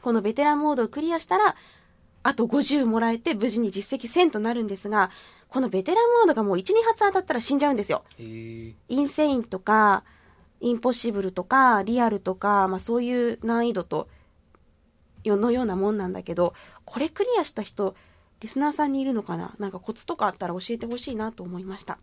[0.00, 1.56] このベテランモードをクリアしたら、
[2.22, 5.10] あと50もらえて無事に実績1000となるんですが、
[5.48, 8.04] このベテランモードがもう1、2発当たったら死んじゃうんですよ。
[8.16, 10.04] インセインとか、
[10.60, 14.08] インポッシブルとか、リアルとか、まあそういう難易度と、
[15.24, 16.54] よのようなもんなんだけど、
[16.84, 17.96] これクリアした人、
[18.40, 19.54] リスナーさんにいるのかな？
[19.58, 21.98] なんかコツとかあったら教えてほしいなと思いました。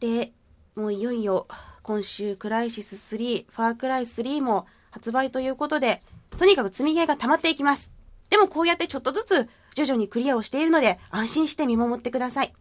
[0.00, 0.32] で、
[0.74, 1.46] もういよいよ、
[1.82, 6.02] 今週、クライシス3、ファークライ3も発売ということで、
[6.38, 7.92] とにかく積みゲーが溜まっていきます。
[8.30, 12.54] でもこうやってちょっとずつ徐々にクリアをしているので、安心して見守ってください。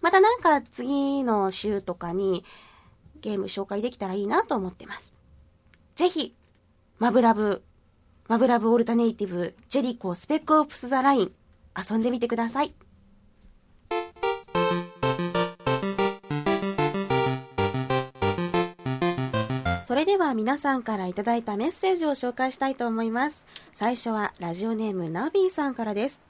[0.00, 2.44] またなんか次の週とかに
[3.20, 5.14] ゲーム紹介できたらいいなと思ってます。
[5.96, 6.34] ぜひ、
[6.98, 7.64] マブラブ、
[8.28, 11.32] マブラブオルタネイティブ、ジェリコ、スペックオプスザライン、
[11.74, 12.74] 遊んでみてください。
[19.86, 23.46] それでは皆さんからいただいたメッセージを紹介したいと思います。
[23.72, 26.22] 最初はラジオネームナビーさんからです。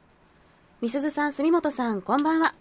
[0.81, 2.55] みすずさん、住本さん、こんばんは。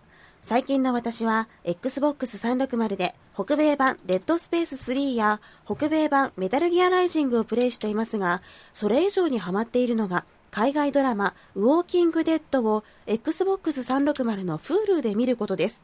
[0.47, 15.83] 最近の私は Xbox 360で北米版デッドスペース3や北米版メタルギアライジングをプレイしていますが、それ以上にハマっているのが海外ドラマウォーキングデッドを Xbox 360の Hulu で見ることです。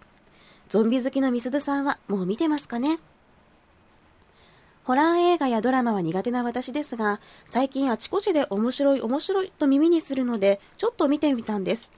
[0.69, 2.99] ゾンビ好きのみすずさんはもう見てますかね？
[4.85, 11.91] ホラー映画やドラマは苦手な私ですが、最近あちこちで面白い面白いと耳にするので、ちょっと見てみたんです。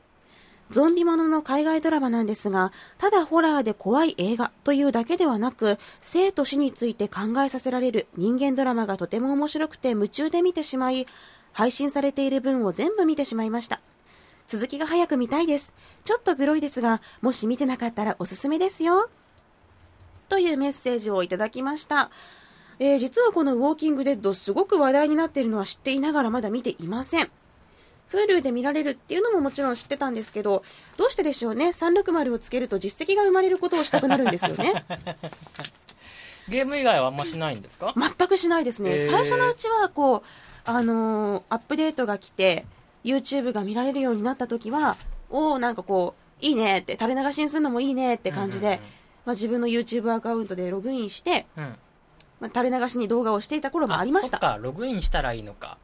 [0.71, 11.05] ゾンビものの海外ドラマなんですが、ただホラーで怖い映画というだけではなく、生と死について考えさせられる人間ドラマがとても面白くて夢中で見てしまい、
[11.53, 13.79] 配信されている分を全部見てしまいました。
[14.47, 15.73] 続きが早く見たいです。
[16.03, 19.09] ちょっとグロいですが、もし見てなかったらおすすめですよ。
[20.29, 22.09] というメッセージをいただきました。
[22.79, 27.29] えー実はこのウォーキングデッドすごく話題になっているのは知っていながらまだ見ていません。
[28.11, 30.63] Hulu で見られるっていうのももちろん知ってたんですけど、
[30.97, 34.85] どうしてでしょうね？360をつけると実績が生まれることをしたくなるんですよね。
[36.47, 37.93] ゲーム以外はあんましないんですか？
[37.97, 39.07] 全くしないですね。
[39.09, 40.21] 最初のうちは、こう、
[40.69, 42.65] あのーアップデートが来て、
[43.03, 44.95] YouTube が見られるようになった時は、
[45.31, 48.81] おおなんかこう、いいねって、垂れ流しにするのもいいねって感じで、うんうんうん
[49.25, 51.75] まあ、自分の YouTube アカウントでログインして、うん。
[52.39, 54.57] まあ、垂れ流しに動画をしていた頃もありました。
[54.61, 55.77] ログインしたらいいのか。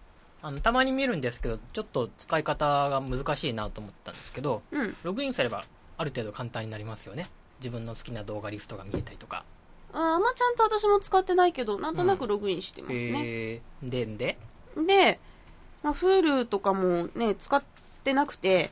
[0.43, 4.95] あの、たまに見るんですけど、ちょっと使い方が難しいなと思ったんですけど、うん。
[5.03, 5.63] ログインすれば
[5.97, 7.27] ある程度簡単になりますよね。
[7.59, 9.45] 自分の好きな動画リストが見えたりとか。
[9.93, 13.21] あーまあ、ちゃんと私も使ってないけど、なんとなくログインしてますね。
[13.23, 14.37] へーで、で、
[14.87, 15.19] で、
[15.83, 17.61] まあ、Hulu とかもね、使っ
[18.03, 18.71] てなくて、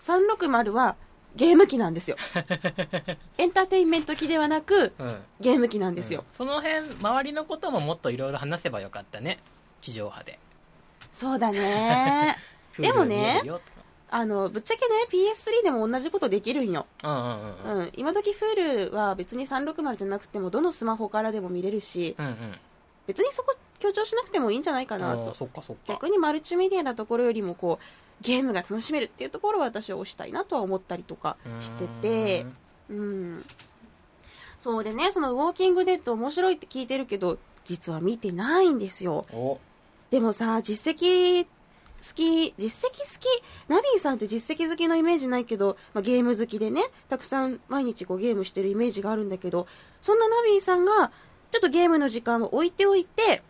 [0.00, 0.96] 360は
[1.36, 2.16] ゲーム機なんですよ。
[3.38, 5.22] エンターテインメント機ではなく、うん。
[5.40, 6.20] ゲーム機なんですよ。
[6.20, 9.38] うんその辺、周りのことももっといろいろ話せばよかったね。
[9.80, 10.38] 地上波で。
[11.12, 12.36] そうだね。
[12.78, 13.42] でもね
[14.12, 14.94] あの、ぶっちゃけね、
[15.32, 16.86] PS3 でも同じことできるんよ。
[17.04, 17.82] うんうんうんうん。
[17.82, 17.92] うん。
[17.94, 22.58] 今時 Hulu は別に360じゃなくても、どのスマホからでも見れるし、うんうん。
[23.06, 25.32] 別にそこ強調しなくてもいいんじゃないかなと。
[25.32, 25.82] そっかそっか。
[25.92, 27.84] 逆にマルチメディアなところよりもこう、
[28.20, 32.46] ゲームが楽しめるっていうところを私は推したいなとは思ったりとかしてて、
[32.90, 33.44] うん。
[34.58, 39.24] そうでね、そのウォーキングデッド面白いって聞いてるけど、実は見てないんですよ。
[40.10, 41.48] でもさ、実績好
[42.14, 43.26] き、実績好き、
[43.68, 49.66] ナビーさんって実績好きのイメージないけど、まあ、ゲーム好きでね、たくさん毎日こうゲームしてるイメージがあるんだけど、
[50.00, 51.12] そんなナビーさんが、
[51.52, 53.42] ちょっとゲームの時間を置いておいて、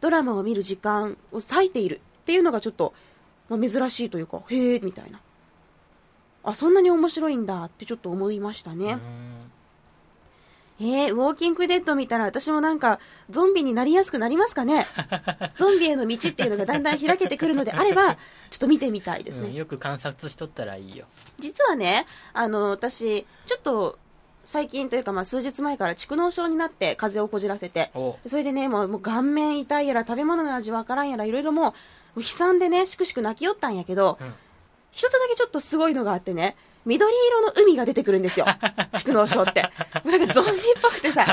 [0.00, 2.94] ドラマを見る時間を割いているっていうのがちょっと、
[3.48, 5.20] まあ、珍しいというか、へえ、みたいな。
[6.42, 8.98] あ、そんなに面白いんだってちょっと思いましたね。
[10.80, 14.86] うんえー、ウォーキングデッド見たら私もなんかゾンビになりやすくなりますかね？
[15.56, 18.16] ゾンビへの道っていうのがだんだん開けてくるのであれば、
[18.50, 19.48] ちょっと見てみたいですね。
[19.48, 21.06] うんよく観察しとったらいいよ。
[21.38, 23.98] 実はね、あの、私、ちょっと、
[24.44, 31.74] 最近というか、まあ、数日前から蓄膿症になって風邪をこじらせて、おそれでね、もうもう顔面痛いやら食べ物の味わからんやらいろいろもう、も
[32.16, 34.34] う悲惨でね、しくしく泣きよったんやけど、うん。
[34.92, 38.46] 一つだけちょっとすごいのがあってね、緑色の海が出てくるんですよ。
[38.92, 39.62] 蓄膿症って。
[40.04, 41.26] なんかゾンビっぽくてさ、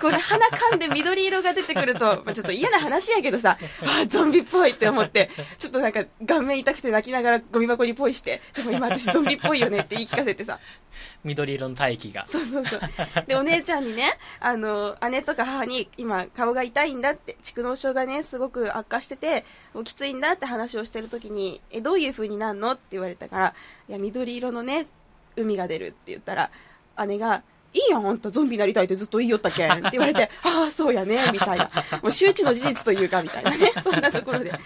[0.00, 10.58] こうね、鼻かんで緑色が出てくると、まあ、ちょっと嫌な話やけどさ、ああ、ゾンビっぽいって思って、ちょっとなんか顔面痛くて泣きながらゴミ箱にポイして、でも今私ゾンビっぽいよねって言い聞かせてさ、
[11.22, 12.80] 緑色の大気がそうそうそう。
[13.26, 23.54] で、お姉ちゃんにね、 あの、姉とか母に、今、顔が痛いんだって、蓄膿症がね、すごく悪化してて、もうきついんだって話をしてる時に、え、どういう風になるのって言われたから、
[23.88, 24.86] いや、緑色のね、
[25.36, 26.50] 海が出るって言ったら、
[27.06, 29.68] 姉が、いいやん、あんたゾンビになりたいってずっと言いよったけ？
[29.68, 31.70] んって言われて、 ああ、そうやね、みたいな。
[32.02, 34.50] もう周知の事実というか、みたいなね、そんなところで。
[34.50, 34.60] なん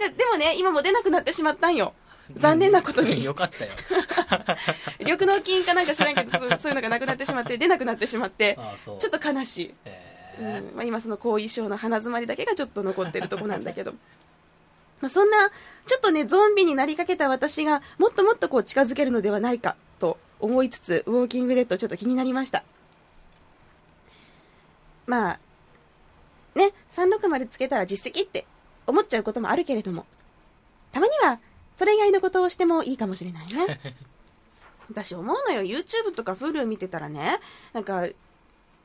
[0.00, 1.94] か、でもね、今もう出なくなってしまったんよ。
[2.36, 3.24] 残念なことに。
[3.24, 3.72] よかったよ。
[5.00, 10.46] 緑脳筋かなんか知らんけどそういうのがなくなってしまって出なくなってしまってちょっと悲しい、へうん。
[10.46, 13.94] えまあ、今その後遺症の鼻詰まりだけがちょっと残ってるとこなんだけど。
[15.00, 15.50] まあそんな
[15.86, 22.64] ちょっとねゾンビになりかけた私がもっともっとこう近づけるのではないかと思いつつウォーキングデッドちょっと気になりました。
[25.06, 25.40] まあ
[26.54, 28.44] ね360つけたら実績って
[28.86, 30.04] 思っちゃうこともあるけれども
[30.92, 31.38] たまには
[31.78, 33.78] それ以外のことをしてもいいかもしれないね。
[34.90, 35.62] 私思うのよ。
[35.62, 37.38] YouTube とか Hulu 見てたらね。
[37.72, 38.12] なんか1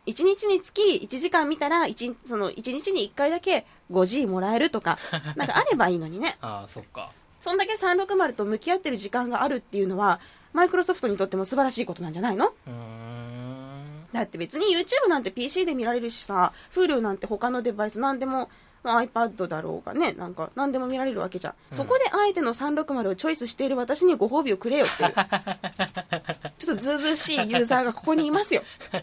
[0.05, 4.99] 日につき1時間見たら 1, その1日に1回だけ 5G もらえるとか
[5.35, 6.37] なんかあればいいのにね。
[6.39, 7.09] ああそっか。
[7.41, 10.19] そんだけ360と向き合ってる時間があるっていうのは
[10.53, 12.49] マイクロソフトにとっても素晴らしいことなんじゃないの？
[12.49, 14.07] うーん。
[14.13, 18.51] だって別に YouTube なんて PC で見られるしさ Hulu なんて他のデバイス何でも、
[18.83, 21.51] まあ、iPad だろうがねなんか何でも見られるわけじゃ。
[21.51, 21.77] ん、うん。
[21.77, 25.13] そこであえての360をチョイスしている私にご褒美をくれよっていう。
[26.59, 28.61] ちょっとずうずうしいユーザーがここにいますよ。
[28.91, 29.01] っ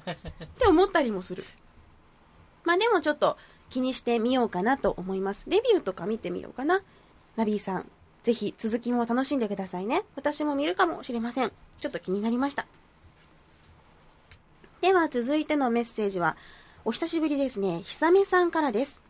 [0.58, 1.44] て思ったりもする。
[2.64, 3.38] まあでもちょっと
[3.70, 5.44] 気にしてみようかなと思います。
[5.48, 6.82] レビューとか見てみようかな。
[7.36, 7.90] ナビーさん
[8.22, 10.02] ぜひ続きも楽しんでくださいね。
[10.14, 11.52] 私も見るかもしれません。
[11.80, 12.66] ちょっと気になりました。
[14.82, 16.36] では続いてのメッセージは、
[16.84, 19.02] お久しぶりですね、ひさめさんからです。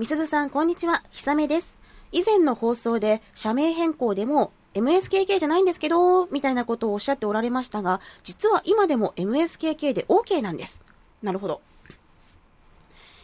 [0.00, 1.76] みすずさん、こんにちは、ひさめです。
[2.10, 10.82] 以前の放送で、社名変更でも、MSKK じゃないんですけど、みたいなことをおっしゃっておられましたが、実は今でも MSKK で OK なんです。
[11.22, 11.60] なるほど。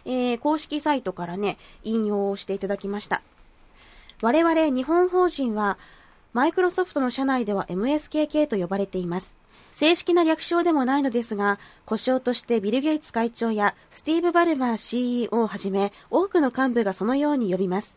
[0.05, 3.23] えー、公式サイトからね、引用をしていただきました。
[4.21, 5.79] 我々日本法人は、
[6.37, 9.39] マイクロソフトの社内では MSKK と呼ばれています。
[9.73, 17.97] 正式な略称でもないのですが、故障としてビル・ゲイツ会長やスティーブ・バルマー CEO をはじめ、多くの幹部がそのように呼びます。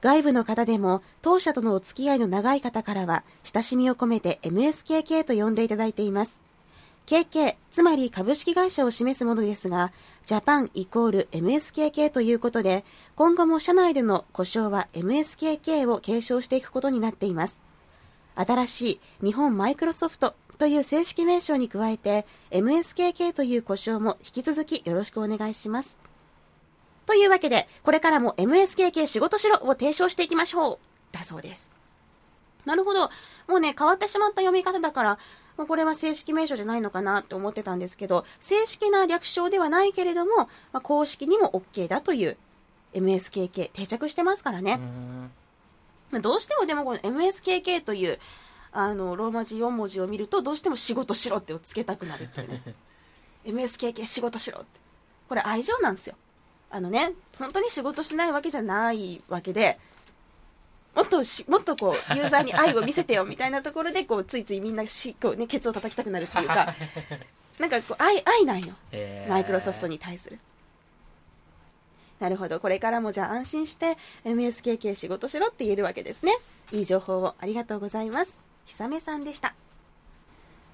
[0.00, 6.40] 外部の方でも、当社とのお付き合いの長い方からは、親しみを込めて MSKK と呼んでいただいています。
[7.10, 9.90] KK、つまり株式会社を示すものですが、
[10.26, 12.84] ジャパンイコール MSKK ということで、
[13.16, 17.60] 今後も社内での故障は MSKK を継承していくことになっています。
[18.36, 25.98] 新しい日本マイクロソフトという正式名称に加えて MSKK という呼称も引き続きよろしくお願いします。
[27.06, 30.78] というわけで、これからも MSKK 仕事しろを提唱していきましょう
[31.10, 31.72] だそうです。
[32.64, 33.10] なるほど。
[33.48, 35.18] もうね、変わってしまった読み方だから、
[35.60, 42.38] もうこれは正式名称じゃないのかなって思ってたんですけど、正式な略称ではないけれども、まあ、公式にも OK だという
[42.94, 44.80] MSKK 定着してますからね。
[46.10, 48.18] まあどうしてもでもこの MSKK という
[48.72, 52.62] あのローマ字4文字を見るとどうしても仕事しろってをつけたくなるっていうね。
[53.44, 54.80] MSKK 仕事しろって。
[55.28, 56.14] これ愛情なんですよ。
[56.70, 59.78] あのね本当に仕事しないわけじゃないわけで
[60.94, 66.74] もっとしもっとこうユーザーに愛を見せてよみたいなところでこうついついみんなしこう、ね、ケツを叩きたくなるっていうか
[67.58, 70.38] なんかこう愛愛ないのえーマイクロソフトに対する。
[72.18, 72.60] なるほど。
[72.60, 76.36] これからもじゃあ安心して MSKK 仕事しろって言えるわけですね。
[76.70, 78.40] いい情報をありがとうございます。
[78.66, 79.54] ひさめさんでした。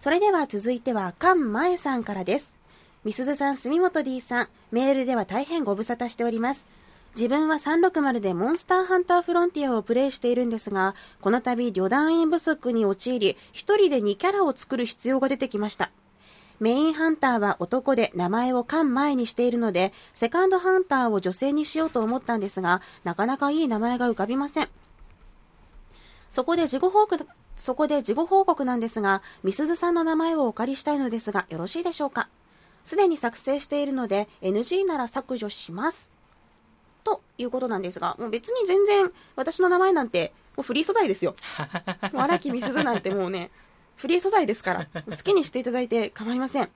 [0.00, 2.54] それでは続いては、かんまえさんからです。
[3.04, 6.68] みすずさん、住本 D さん、メールでは大変ご無沙汰しております。
[7.16, 15.90] 自分は360でモンスターハンターフロンティアをプレイしているんですが、この度旅団員不足に陥り、一人で2キャラを作る必要が出てきました。
[16.60, 24.68] メインハンターは男で名前をカン前にしているので、セカンドハンターを女性にしようと思ったんですが、なかなかいい名前が浮かびません。
[26.28, 32.28] そこで事後報告、そこで事後報告なんですが、みすずさんの名前をお借りしたいのですが、よろしいでしょうか
[32.84, 36.15] すでに作成しているので NG なら削除します。
[37.06, 41.36] ということなんですが、もう別に全然私の名前なんてもうフリー素材ですよ。
[42.12, 43.52] もう荒木美鈴なんてもうね、
[43.94, 46.68] フリー素材ですから、好きにしていただいて 構いません。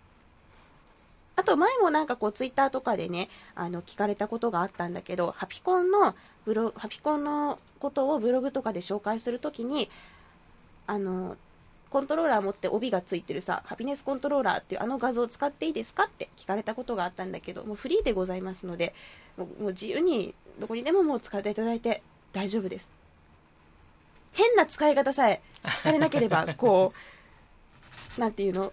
[1.34, 6.14] あと前もなんかこうツイッターとかでね、あの聞かれたことがあったんだけど、ハピコンの
[6.44, 9.90] ブロハピコンのことをブログとかで紹介するときに、
[10.86, 11.36] あの、
[11.90, 18.94] コントローラー持って帯がついてるさ、ハピネスコントローラーっていうあの画像を使っていいですかって聞かれたことがあったんだけど、もうフリーでございますので、
[19.36, 22.88] もうもう自由にどこにでももう使っていただいて大丈夫です。
[24.32, 25.42] 変な使い方さえ
[25.80, 26.92] されなければ、こ
[28.16, 28.72] う、 なんていうの、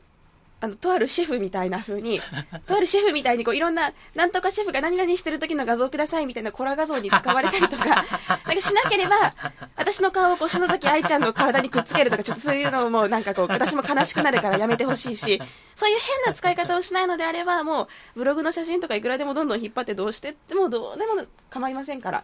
[0.60, 2.20] あの、とあるシェフみたいな風に、
[2.66, 9.36] とあるシェフみたいにこういろんな、なんとかシェフが何々してる時の画像くださいみたいなコラ画像に使われたりとか、 なんかしなければ、
[9.76, 15.40] 私の顔をこう篠崎愛ちゃんの体にくっつけるとか、ちょっとそういうのもなんかこう、私も悲しくなるからやめてほしいし、
[15.76, 22.24] そういう変な使い方をしないのであれば、もう、ブログの写真とかいくらでもどんどん引っ張ってどうしてってもどうでも構いませんから、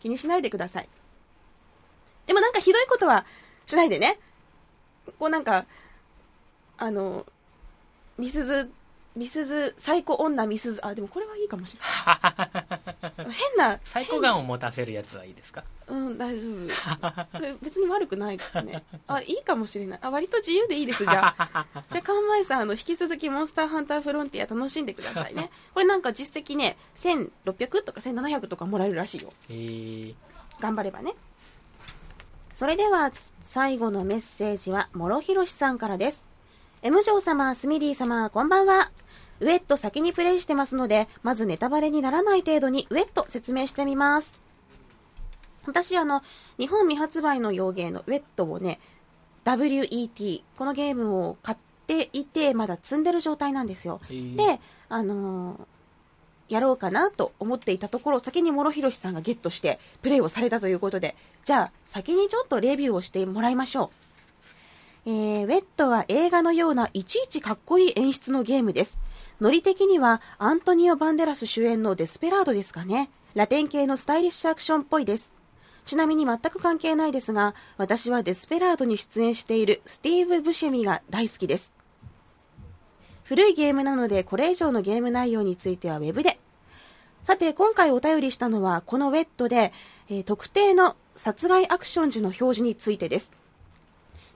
[0.00, 0.88] 気にしないでください。
[2.26, 3.26] でもなんかひどいことは
[3.66, 4.20] しないでね。
[5.18, 5.66] こうなんか、
[6.78, 7.26] あの、
[8.18, 8.70] みすず、
[9.14, 13.26] みすず、最高女みすず、あ、でもこれはいいかもしれない。
[13.32, 15.64] 変な、最高眼を持たせるやつはいいですか？
[15.88, 17.56] うん、大丈夫。
[17.60, 18.82] 別に悪くないね。
[19.06, 19.98] あ、いいかもしれない。
[20.02, 21.66] あ、割と自由でいいです、じゃあ。
[21.90, 25.50] じゃあ、かんまいさん、あの、引き続きモンスターハンターフロンティア楽しんでくださいね。
[25.74, 29.30] これなんか実績ね、1600とか1700とかもらえるらしいよ。
[29.50, 30.14] えー、
[30.60, 31.14] 頑張ればね。
[32.54, 36.24] それでは、最後のメッセージは、諸広さんからです。
[36.82, 38.90] M 嬢様、スミリー様、こんばんは。
[39.38, 44.34] ウェット先にプレイしてますので、まずネタバレにならない程度にウェット説明してみます。
[45.64, 46.22] 私、あの、
[46.58, 48.80] 日本未発売の洋芸のウェットをね、
[49.44, 54.00] WET、このゲームを買っていて、まだ積んでる状態なんですよ。
[54.10, 55.66] えーで、あのー
[56.48, 61.14] やろうかなと思っていたところ、先に諸広さんがゲットしてプレイをされたということで、
[61.44, 64.01] じゃあ先にちょっとレビューをしてもらいましょう。
[65.04, 69.00] えー、ウェットは映画のようないちいちかっこいい演出のゲームです。
[69.40, 73.10] ノリ的にはアントニオ・バンデラス主演のデスペラードですかね。
[73.34, 75.32] ラテン系のスタイリッシュアクションっぽいです。
[75.84, 81.74] ちなみに全く関係ないですが、私はデスペラードに出演しているスティーブ・ブシェミが大好きです。
[83.24, 86.38] 古いゲームなのでこれ以上のゲーム内容についてはウェブで。
[87.24, 89.72] さて、今回お便りしたのはこのウェットで、
[90.08, 93.32] えー特定の殺害アクション時の表示についてです。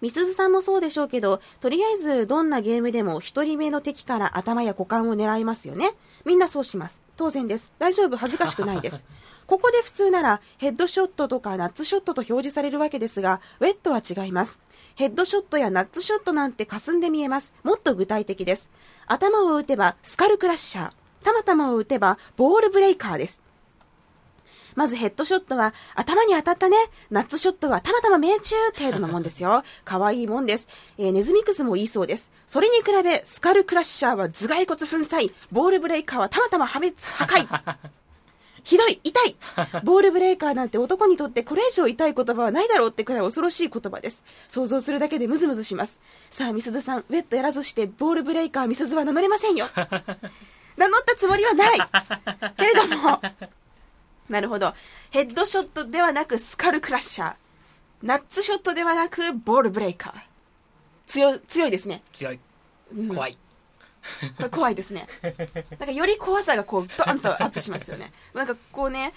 [0.01, 5.95] みすずさんもそうでしょうけど、とりあえずどんなゲームでも一人目の敵から頭や股間を狙いますよね。
[6.25, 7.01] みんなそうします。
[7.17, 7.73] 当然です。
[7.79, 9.05] 大丈夫、恥ずかしくないです。
[9.47, 14.59] ここで普通ならヘッドショットとかナッツショットと表示されるわけですが、ウェットは違います。
[14.97, 17.55] ヘッドショットやナッツショットなんて霞んで見えます。
[17.63, 18.69] もっと具体的です。
[19.07, 20.93] 頭を打てばスカルクラッシャー。
[21.23, 23.41] たまたまを打てばボールブレイカーです。
[24.77, 26.77] まずヘッドショットは頭に当たったね。
[27.11, 29.65] ナッツショットはたまたま命中程度のもんですよ。
[29.85, 30.69] 可愛いもんです。
[30.99, 32.31] えーネズミクズもいいそうです。
[32.47, 35.35] それに比べ、スカルクラッシャーは頭蓋骨粉砕。
[35.51, 37.49] ボールブレイカーはたまたま破滅、破壊。
[38.63, 39.37] ひどい痛い
[39.85, 44.25] ボールブレイカーなんて男にとってこれ以上痛い言葉はないだろうってくらい恐ろしい言葉です。
[44.49, 46.01] 想像するだけでムズムズします。
[46.31, 49.69] さあ、みすずさん、ウェットやらずしてボールブレイカーみすずは名乗れませんよ。
[50.77, 51.79] 名乗ったつもりはない
[52.57, 53.21] けれども、
[54.29, 54.75] なるほど。
[55.11, 57.35] ヘッドショットではなくスカルクラッシャー。
[58.03, 60.15] ナッツショットではなくボールブレイカー。
[61.07, 62.03] 強い、強いですね。
[62.13, 62.41] 強い
[62.95, 63.39] うん怖い、
[64.37, 65.09] これ怖いですね。
[65.23, 68.13] なんかより怖さがこう、ドーンとアップしますよね。
[68.35, 69.13] なんかこうね、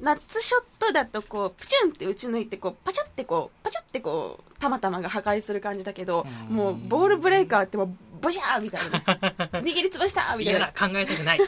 [0.00, 7.88] ナッツショットだとこう、プチュンって打ち抜いて、こう、パチャってこう、パチャってこう、たまたまが破壊する感じだけど、うんもう、ボールブレイカーってもう、
[8.20, 8.98] ボジャーみたいな、
[9.60, 11.40] 握りつぶしたみたいな考えたくない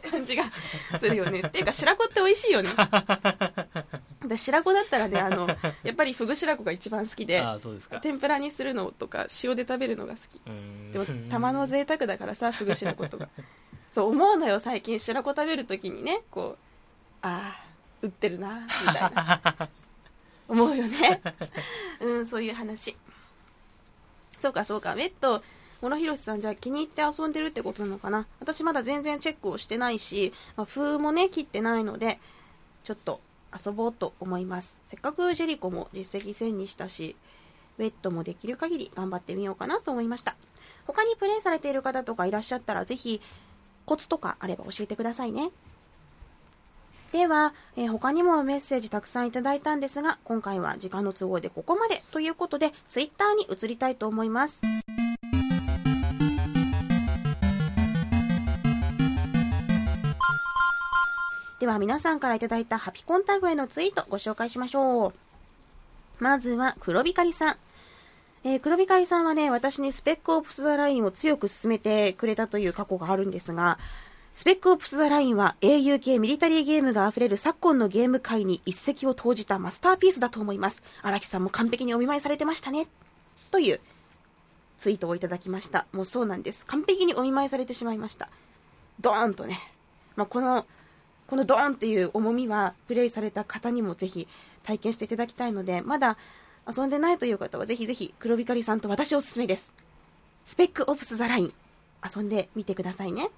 [0.00, 0.44] 感じが
[0.98, 1.40] するよね。
[1.46, 2.70] っていうか、白子って美味しいよね。
[4.22, 5.46] 私白子だったらね、あの、
[5.82, 8.00] やっぱりフグ白子が一番好きで、ああそうですか。
[8.00, 10.92] 天ぷらにするのとか、塩で食べるのが好き。
[10.92, 13.28] でも玉の贅沢だからさフグ白子とか。
[13.90, 14.98] そう思うのよ最近。
[14.98, 16.62] 白子食べるときにねこう
[17.22, 17.66] ああ
[18.02, 19.68] 売ってるなみたいな。
[20.48, 21.22] 思うよね。
[22.00, 22.96] うんそういう話。
[24.38, 24.94] そうかそうか。
[24.94, 25.42] ウェット
[25.80, 28.26] 諸広さんじゃあ気に入って遊んでるってことなのかな？
[28.40, 32.18] 私まだ全然チェックをしてないし、まあ、封もね切ってないので
[32.84, 33.20] ちょっと
[33.64, 34.78] 遊ぼうと思います。
[34.86, 37.16] せっかくジェリコも実績1000にしたし
[37.78, 40.36] ウェットもできる限り頑張ってみようかなと思いました。
[40.86, 43.20] 他にプレイされている方とかいらっしゃったらぜひ
[43.84, 45.50] コツとかあれば教えてくださいね。
[47.12, 54.62] では、えー他にもメッセージたくさんいただいたんですが今回は時間の都合でここまでということでツイッターに移りたいと思います。
[61.66, 65.12] では皆さんからいただいたハピコンタグへのツイートご紹介しましょう。
[66.20, 67.56] まずは黒光さん。
[68.44, 73.80] えー、黒光さんはね、私にスペックオプスザラインを強く勧めてくれたという過去があるんですが、
[74.32, 80.84] スペックオプスザラインは英雄系ミリタリーゲームが溢れる昨今のゲーム界に一石を投じたマスターピースだと思います。
[81.02, 82.86] 荒木さんも完璧にお見舞いされてましたね。
[83.50, 83.80] という
[84.78, 85.88] ツイートをいただきました。
[85.90, 86.64] もうそうなんです。
[86.66, 88.28] 完璧にお見舞いされてしまいました。
[89.00, 89.58] ドーンとね。
[90.14, 90.64] まあ、この、
[91.28, 94.28] このドーンっていう重みはプレイされた方にもぜひ
[94.62, 96.16] 体験していただきたいので、まだ
[96.66, 99.72] 遊んでないという方はぜひぜひ黒光さんと私おすすめです。
[100.44, 101.54] スペックオプスザライン
[102.14, 103.30] 遊んでみてくださいね。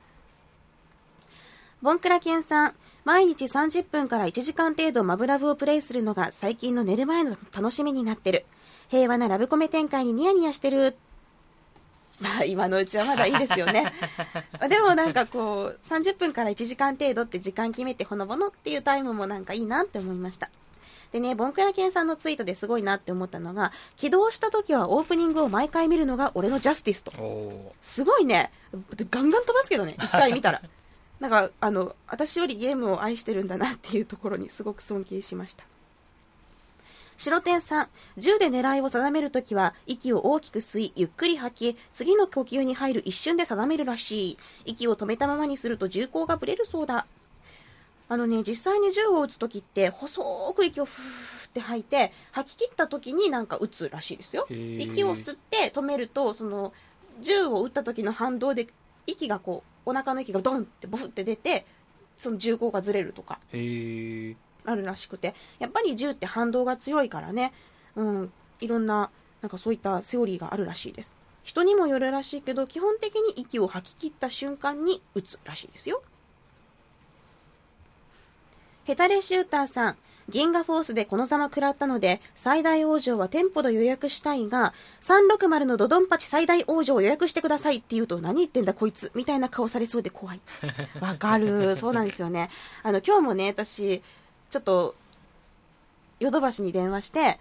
[1.81, 2.75] ボンクラケンさん、
[3.05, 8.45] 毎日30分から1時間程度マブラブをプレイするのが最近の寝る前の楽しみになってる。
[8.89, 10.97] 平和なラブコメ展開にニヤニヤしてる。
[12.21, 13.93] ま あ今のうちはまだいいですよね。
[14.69, 20.51] でもなんかこう、30分から1時間程度って時間決めてほのぼのっていうタイムもなんかいいなって思いました。
[21.13, 27.73] でね、ボンクラケンさんのツイートですごいなって思ったのが、起動した時はオープニングを毎回見るのが俺のジャスティスと。
[27.81, 28.51] すごいね、
[29.11, 30.61] ガンガン飛ばすけどね、一回見たら。
[31.21, 35.65] なんかあの私よりゲームを愛してるんだなっていうところにすごく尊敬しました
[37.19, 44.39] 白天さん銃で狙いを定めるときは息を大きく吸いゆっくり吐き次の呼吸に入る一瞬で定めるらしい。
[44.65, 47.07] 息を止めたままにすると銃口がぶれるそうだ。
[48.09, 50.23] あのね実際に銃を撃つときって細
[50.57, 54.47] く息をふーって吐いて吐き切ったときになんか撃つらしいですよ。
[54.49, 56.73] 息を吸って止めるとその
[57.21, 58.69] 銃を撃った時の反動で
[59.09, 61.67] 息がこうお腹の息がドンってボフって出て
[62.17, 63.41] その銃口がずれるとか
[64.69, 67.53] あるらしくてやっぱり銃って反動が強いからね、
[67.97, 69.11] うん、いろんな
[69.41, 76.03] なんかそういったセオリーがあるらしいです人にもよるらしいけど基本的に息を吐き切った瞬間に撃つらしいですよ
[78.85, 79.97] ヘタレシューターさん
[80.29, 90.41] 銀河フォースでこのざま食らったので、最大王女は店舗で予約したいが、360のドドンパチ最大王女を予約してくださいって言うと、何言ってんだこいつみたいな顔されそうで怖い。
[91.01, 91.77] わかる。
[91.81, 92.51] そうなんですよね。
[92.83, 94.03] あの、今日もね、私、
[94.51, 94.95] ちょっと、
[96.21, 97.39] ヨドバシに電話して、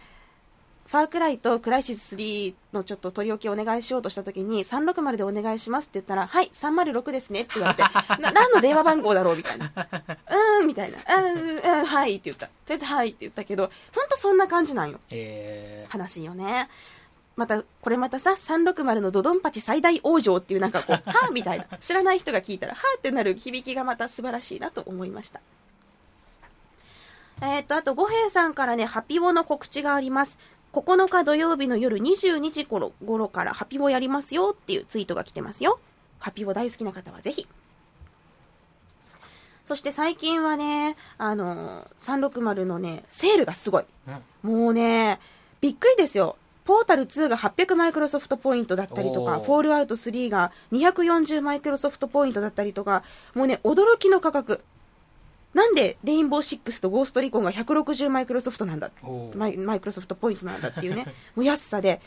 [0.87, 7.83] ファークライとクライシス3のちょっと取り置きお願いしようとしたときに、360でお願いしますって言ったら、はい、306ですねって言われて、
[8.21, 9.65] な、何の電話番号だろうみたいな。
[9.65, 10.99] うーん、みたいな。
[11.17, 12.47] うん、うん、はいって言った。
[12.47, 14.99] とりあえずはいって言ったけど、ほんとそんな感じなんよ。
[15.09, 16.69] えー、話よね。
[17.35, 21.65] また、これまたさ、360のドドンパチ最大王女っていうなんかこう、 はぁみたいな。
[21.79, 25.41] 知らない人が聞いたら、はぁってなる響きがまた素晴らしいなと思いました。
[27.41, 30.37] えっ、ー、と、あと、五平さんからね、ハピオの告知があります。
[30.73, 35.79] 9日土曜日の夜22時頃頃からハピボやりますよっていうツイートが来てますよ。
[36.19, 37.47] ハピボ大好きな方はぜひ。
[39.65, 43.83] そして最近はね、あのー、360のね、セールがすごい。
[44.43, 45.19] うん、もうね、
[45.61, 46.37] びっくりですよ。
[46.63, 53.03] ポータル2が800マイクロソフトポイントだったりとか、フォールアウト3が240マイクロソフトポイントだったりとか、
[53.35, 54.61] もうね、驚きの価格。
[55.57, 58.91] なんでレインボー6とゴーストリコンが160マイクロソフトなんだ
[59.35, 61.11] マイマイクロソフトポイントなんだっていうね。
[61.35, 61.99] もう安さで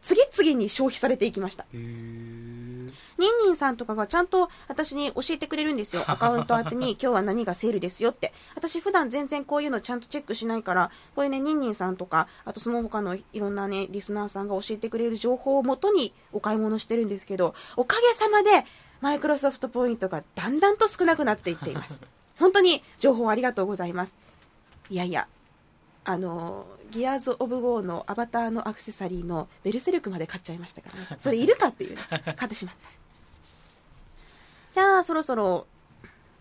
[0.00, 1.66] 次々に消費されていきました。
[1.74, 6.02] ニンニンさんとかがちゃんと私に教えてくれるんですよ。
[6.08, 8.32] アカウント宛てに今日は何がセールですよって。
[8.54, 18.64] 私普段全然こういうのちゃんとチェックしないからこういうねニンニンさんとかあとその他のいろんなねリスナーさんが教えてくれる情報をもとにお買い物してるんですけどおかげさまで
[19.02, 22.00] マイクロソフトポイントがだんだんと少なくなっていっています
[22.38, 24.14] 本当に情報ありがとうございます。
[24.90, 25.28] いやいや、
[26.04, 31.06] あの、ギアーズ・オブ・ウォーのアバターのアクセサリーのベルセルクまで買っちゃいましたからね。
[31.18, 32.02] それいるかっていう、ね、
[32.36, 32.88] 買ってしまった。
[34.74, 35.66] じゃあ、そろそろ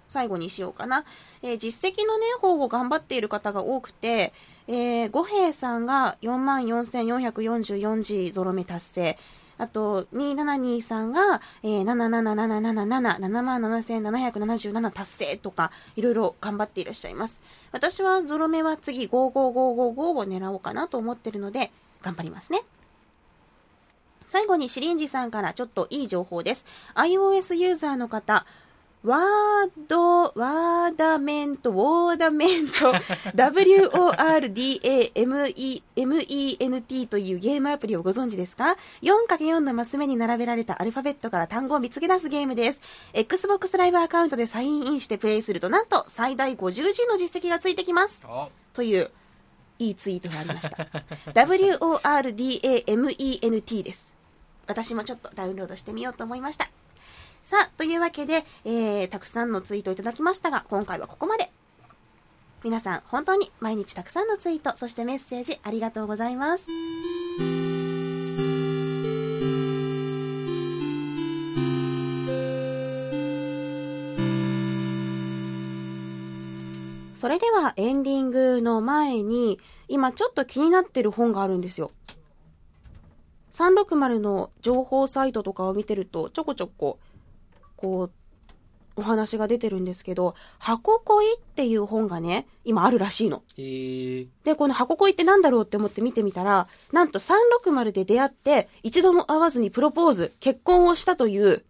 [0.09, 1.05] 最後にしようかな。
[1.41, 4.33] えー、実績のね、方を頑張っている方が多くて、
[4.67, 9.17] えー、五平さんが44,444字ゾロ目達成。
[9.63, 17.41] あと、272さんが、えー、77777、77,777達成とか、いろいろ頑張っていらっしゃいます。
[17.71, 22.63] 私はゾロ目は次55555を狙おうかなと思ってるので、頑張りますね。
[24.27, 26.65] 最後にシリンジさんからちょっといい情報です。
[26.95, 28.45] iOS ユーザーの方、
[29.03, 29.21] ワー
[29.89, 32.93] ド、ワーダメント、ウォーダメント、
[33.35, 34.27] WORDAMENT
[37.07, 42.79] というゲームアプリをご存知ですか ?4×4 のマス目に並べられたアルファベットから単語を見つけ出すゲームです。
[43.11, 48.23] Xbox ライブアカウントでサインインしてプレイすると、なんと最大50字の実績がついてきます。
[48.71, 49.11] という、
[49.79, 50.77] いいツイートがありました。
[51.35, 52.23] WORDAMENT
[53.83, 54.13] です。
[54.65, 56.69] 私もちょっとダウンロードしてみようと思いました。
[57.43, 61.51] さあ、というわけで、えー、たくさんのツイートをいただきましたが、今回はここまで。
[62.63, 66.67] 皆さん本当に毎日たくさんのツイートそしてメッセージありがとうございます
[77.15, 81.91] それではエンディングの前に今ちょっと気になってる本があるんですよ
[83.51, 86.97] 360の情報サイトとかを見てるとちょこちょこ
[87.83, 88.11] こう
[88.95, 93.43] お話が出てるんですけど、箱恋っていう本がね、今あるらしいの。
[93.57, 101.65] えー、で、この箱恋ってなんだろうって思って見てみたら、なんと360で出会って、一度も会わずにプロポーズ、結婚をしたという、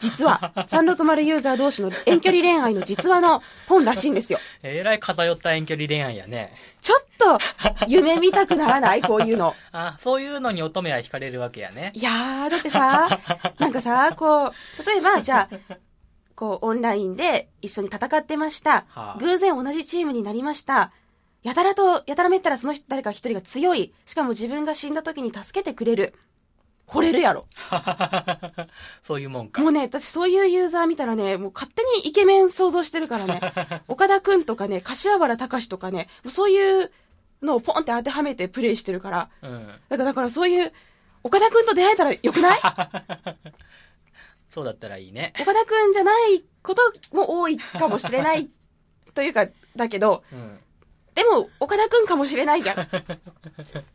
[0.00, 4.38] 実は、360ユーザー同士の遠距離恋愛の実話の本らしいんですよ。
[4.62, 6.52] えらい偏った遠距離恋愛やね。
[6.80, 7.38] ちょっと、
[7.86, 9.02] 夢見たくならない？
[9.06, 9.54] こういうの。
[9.72, 11.92] あ、そういうのに乙女は惹かれるわけやね。
[11.94, 13.08] いやー、だってさ、
[13.60, 14.52] なんかさ、こう、
[14.86, 15.74] 例えば、じゃあ、
[16.34, 18.70] こう、オンラインで一緒に戦ってました。
[18.88, 20.92] はあ偶然同じチームになりました。
[21.42, 23.92] やたらと、やたらめったらその人誰か一人が強い。
[24.06, 26.14] しかも自分が死んだ時に助けてくれる。
[26.90, 27.46] 惚れるやろ。
[29.02, 29.68] そういうもんかも。
[29.68, 33.40] うね、私そういうユーザー見たらね、もう勝手にイケメン想像してるからね。
[33.88, 36.92] 岡田くんとかね、柏原隆とかね、もうそういう
[37.42, 39.30] のをポンって当てはめてプレイしてるから。
[39.42, 39.66] うん。
[39.66, 40.72] だから、だからそういう、
[41.22, 42.60] 岡田くんと出会えたらよくない？
[44.50, 45.32] そうだったらいいね。
[45.40, 46.82] 岡田くんじゃないこと
[47.12, 48.50] も多いかもしれない
[49.14, 50.58] というか、だけど、うん。
[51.14, 52.76] でも岡田くんかもしれないじゃん。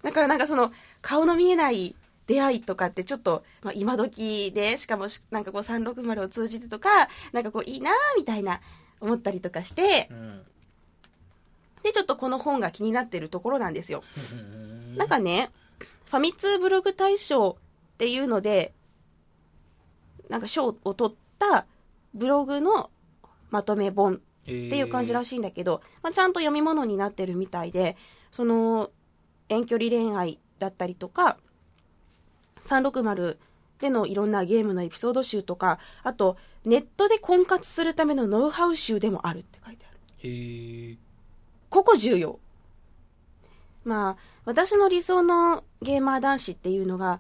[0.04, 0.72] だからなんかその
[1.02, 1.96] 顔の見えない
[2.28, 6.90] 出会いとかってちょっと、まあ、今時で、しかもしなんかこう360を通じてとか、
[7.32, 8.62] なんかこういいなーみたいな
[9.00, 10.42] 思ったりとかしてう、ん。
[11.84, 14.04] で、ちょっとこの本が気になってるところなんですよ。
[14.34, 15.52] うんなんかね、
[16.06, 17.58] ファミ通ブログ大賞
[17.96, 18.74] っていうので、
[20.30, 21.66] なんか賞を取った
[22.14, 22.90] ブログの
[23.52, 27.98] まとめ本ってっていう感じらしいんだけど、まあ、ちゃんと読み物になってるみたいで、
[28.32, 28.92] その
[29.50, 31.38] 遠距離恋愛だったりとか、
[32.66, 33.38] 360
[33.80, 40.00] でのいろんなゲームのエピソード集とか、あとネットで婚活するためのノウハウ集でもあるって書いてある。
[40.20, 40.98] へー
[41.70, 42.40] ここ重要。
[43.84, 47.20] まあ、私の理想のゲーマー男子っていうのが、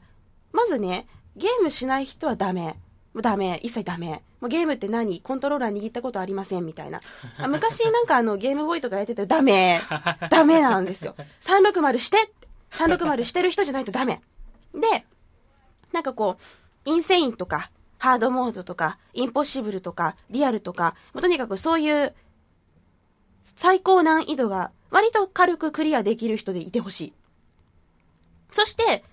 [0.54, 2.78] まずね、ゲームしない人はダメ。
[3.22, 3.60] ダメ。
[3.64, 4.24] 一切ダメ。
[4.40, 5.20] もうゲームって何？
[5.22, 7.02] コントローラー握ったことありませんみたいな。
[7.38, 9.82] あ昔なんかあのゲームボーイとかやっててダメ。
[10.30, 11.16] ダメなんですよ。
[11.42, 12.32] 360して。
[12.72, 14.22] 360してる人じゃないとダメ。
[14.74, 15.06] で、
[15.96, 22.14] なんかこう、インセインとか、ハードモードとか、インポッシブルとか、リアルとか、もうとにかくそういう
[23.44, 27.14] 最高難易度が割と軽くクリアできる人でいてほしい。
[28.52, 29.06] そして、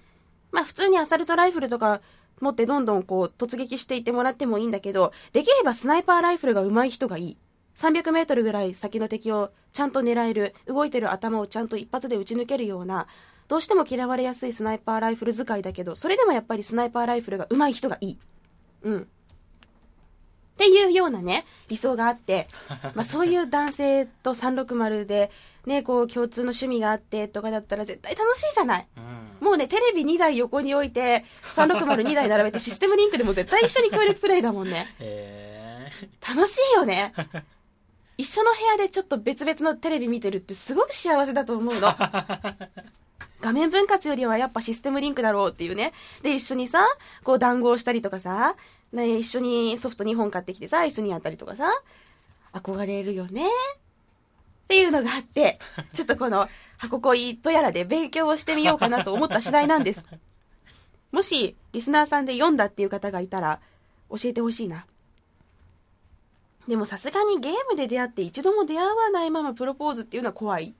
[0.50, 2.00] まあ普通にアサルトライフルとか
[2.40, 7.36] 持ってどんどんこう突撃していってもらってもいいんだけど、できればスナイパーライフルが上手い人がいい。
[7.76, 13.06] 300メートルぐらい先の敵をちゃんと狙える、動いてる頭をちゃんと一発で撃ち抜けるような、
[13.52, 18.18] どうしても嫌われやすいスナイパーライフル使いだけど、それでもやっぱりスナイパーライフルが上手い人がいい。
[18.80, 19.00] うん。
[19.02, 19.04] っ
[20.56, 22.48] ていうようなね、理想があって、
[22.96, 25.30] まあそういう男性と360で、
[25.66, 28.88] ね、こう共通の趣味があってとかだったら絶対楽しいじゃない。
[28.96, 29.46] うん。
[29.46, 34.94] もうね、テレビ2台横に置いて、360台並べてシステムリンクでも絶対一緒に協力プレイだもんね。
[34.98, 35.90] へ
[36.26, 37.12] 楽しいよね。
[38.16, 41.94] 一緒の部屋でちょっと別々のテレビ見てるってすごく幸せだと思うの。
[43.42, 45.92] 画面分割よりはやっぱシステムリンクだろうっていうね。
[46.22, 46.86] で、一緒にさ、
[47.24, 48.54] こう談合したりとかさ、
[48.92, 51.66] ね、一緒にソフト2本買ってきてさ、一緒にやったりとかさ、
[52.52, 53.46] 憧れるよね。
[53.46, 53.48] っ
[54.68, 55.58] ていうのがあって、
[55.92, 60.06] ちょっとこの箱恋とやらで勉強をしてみようかなと思った次第なんです。
[61.10, 63.60] もし、リスナーさんで読んだっていう方がいたら、
[64.08, 64.86] 教えてほしいな。
[66.68, 70.74] でもさすがにゲームで出会って一度も出会わないままプロポーズっていうのは怖い。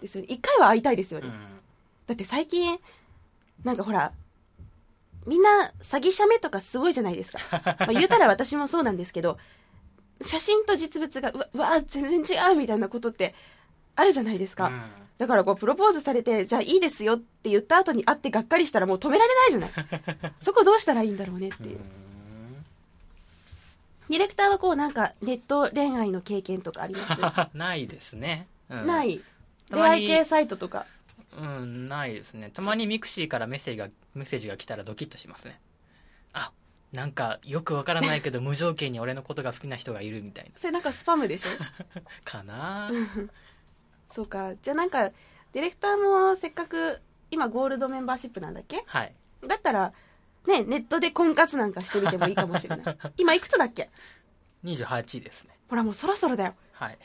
[0.00, 0.26] ですよね。
[0.30, 1.30] 一回は会いたいですよね。
[2.12, 2.14] うん。
[2.14, 2.78] だって最近、
[3.64, 4.12] なんかほら、
[5.26, 7.38] みんな詐欺写メとかすごいじゃないですか。
[7.80, 9.38] まあ言うたら私もそうなんですけど、
[10.20, 13.34] 写真と実物が、うわ、うわ全然違うみたいなことって
[13.96, 14.66] あるじゃないですか。
[14.66, 14.82] うん
[15.18, 20.32] だからこう、プロポーズされて、じゃあいいですよって言った後に会ってがっかりしたらもう止められないじゃない。
[20.40, 21.78] そこどうしたらいいんだろうねっていう。
[24.08, 27.12] ディレクターはこうなんかネット恋愛の経験とかあります？
[27.20, 27.24] う
[27.56, 28.48] んないですね。
[28.68, 29.20] うんない。
[29.70, 30.86] 出会い系サイトとか。
[31.36, 32.50] うん、ないですね。
[32.50, 35.60] たまに mixi からメッセージが、メッセージが来たらドキッとしますね。
[36.32, 36.52] あ、
[36.92, 41.48] なんかよくわからないけど 無条件に俺のことが好きな人がいるみたいそれなんかスパムでしょ？
[41.58, 42.10] な。
[42.24, 42.90] かな
[44.08, 44.52] そうか。
[44.60, 45.10] じゃあなんか、
[45.52, 48.82] ディレクターもせっかく、今ゴールドメンバーシップなんだっけ？
[48.86, 49.14] はい。
[49.46, 49.92] だったら、
[50.46, 52.98] ね、ネットで婚活なんかしてみてもいいかもしれない。
[53.16, 53.90] 今いくつだっけ
[54.64, 55.56] ？28ですね。
[55.68, 56.54] ほらもうそろそろだよ。
[56.72, 56.98] はい。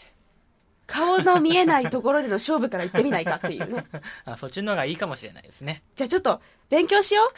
[0.88, 3.86] 顔の見えないところでの勝負から行ってみないかっていうね。
[4.26, 5.84] あそっちの方がいいかもしれないですね。
[5.96, 7.30] じゃあちょっと勉強しよう。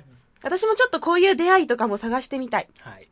[0.42, 2.68] 私もちょっとこういう出会いとかも探してみたい。
[2.80, 3.08] はい。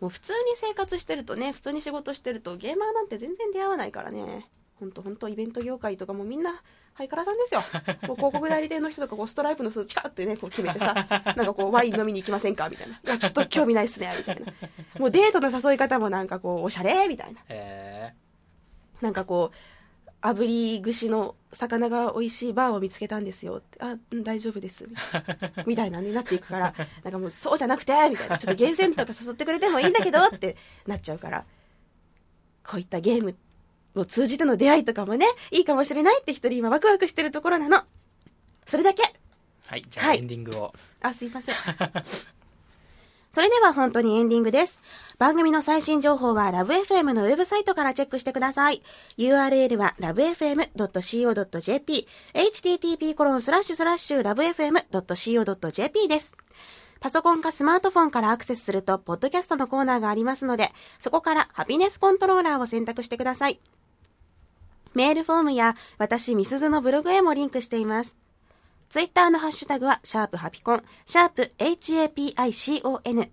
[0.00, 4.46] もう普通に生活してるとね、普通に仕事してるとゲーマーなんて全然出会わないからね。
[4.80, 6.60] ほんとほんとイベント業界とかもみんな
[6.94, 7.62] ハイカラさんですよ。
[8.08, 10.94] こう広告代理店の人とかこうストライプの数チカってね、こう決めてさ、
[11.36, 12.96] なんかこうワイン飲みに行きませんかみたいな。
[12.96, 14.52] いや、ちょっと興味ないっすね、みたいな。
[14.98, 17.40] もうデートの誘い方もなんかこうおしゃれみたいな。
[17.48, 18.12] え
[19.02, 19.56] なんかこう、
[20.22, 23.60] 炙り串の魚が美味しいバーを見つけたんですよ。
[23.80, 24.88] あ、うん大丈夫です。
[25.66, 28.38] みたいなね、なっていくから、なんかもうそうじゃなくて、みたいな。
[28.38, 31.44] ちょっとゲーセンとか誘ってくれてもいいんだけどってなっちゃうから、
[32.64, 33.36] こういったゲーム
[33.96, 37.82] を通じての出会いとかもね、いいかもしれないって一人今ワクワクしてるところなの。
[38.64, 39.02] それだけ。
[39.02, 39.06] ー
[39.66, 39.84] はい。
[39.90, 40.72] じゃあはいエンディングを。
[41.00, 41.54] あ、すいません。
[43.32, 44.78] それでは本当にエンディングです。
[45.18, 48.82] 番組の最新情報はラブ f m のウェブサイトからチェックしてください。
[49.16, 50.76] URL は lovefm.co.jp、
[52.34, 56.36] http コロンスラッシュスラッシュ lovefm.co.jp です。
[57.00, 63.60] パソコンかスマートフォンからアクセスすると、ポッドキャストのコーナーがありますので、そこからハピネスコントローラーを選択してください。
[64.92, 68.18] メールフォームや私、ミスズのブログへもリンクしています。
[68.92, 73.30] ツイッターのハッシュタグは、シャープハピコン、シャープ HAPICON。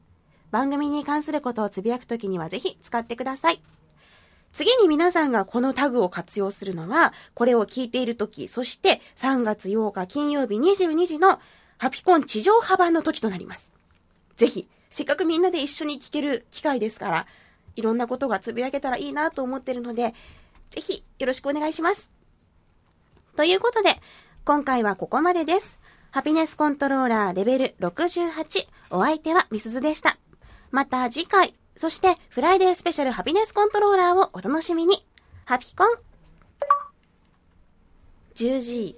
[0.51, 3.61] 番組に関することをつぶやくときにはぜひ使ってください。
[4.53, 11.41] 次に皆さんがこのタグを活用するのは、これを聞いているとき、そして3月8日金曜日22時の
[11.77, 13.73] ハピコン地上波版の時となります。
[14.37, 17.27] ぜひ、せっかくみんなで一緒に聞ける機会ですから、
[17.75, 20.13] いろんなことがつぶやけたらいいなと思ってるので、
[20.69, 22.13] ぜひよろしくお願いします。
[23.35, 23.89] ということで、
[24.45, 25.79] 今回はここまでです。
[26.11, 28.67] ハピネスコントローラーレベル68。
[28.91, 30.17] お相手はミスズでした。
[30.71, 35.05] また次回、そしてフライデースペシャルハピネスコントローラーをお楽しみに。
[35.45, 35.87] ハピコン。
[38.35, 38.95] 10時。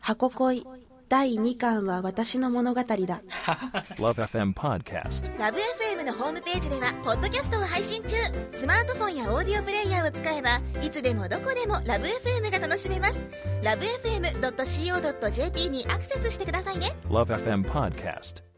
[0.00, 0.66] 箱恋。
[1.12, 2.86] 第2巻は私の物語だ。
[2.96, 5.38] Love FM Podcast.
[5.38, 8.16] ラブ f m のホームページではポッドキャストを配信中
[8.50, 13.18] スマートフォンやオーディオプレイヤーを使えばいつでもどこでもラブ f m が楽しめます
[13.62, 18.51] ラブ FM.co.jp にアクセスしてくださいね Love FM Podcast.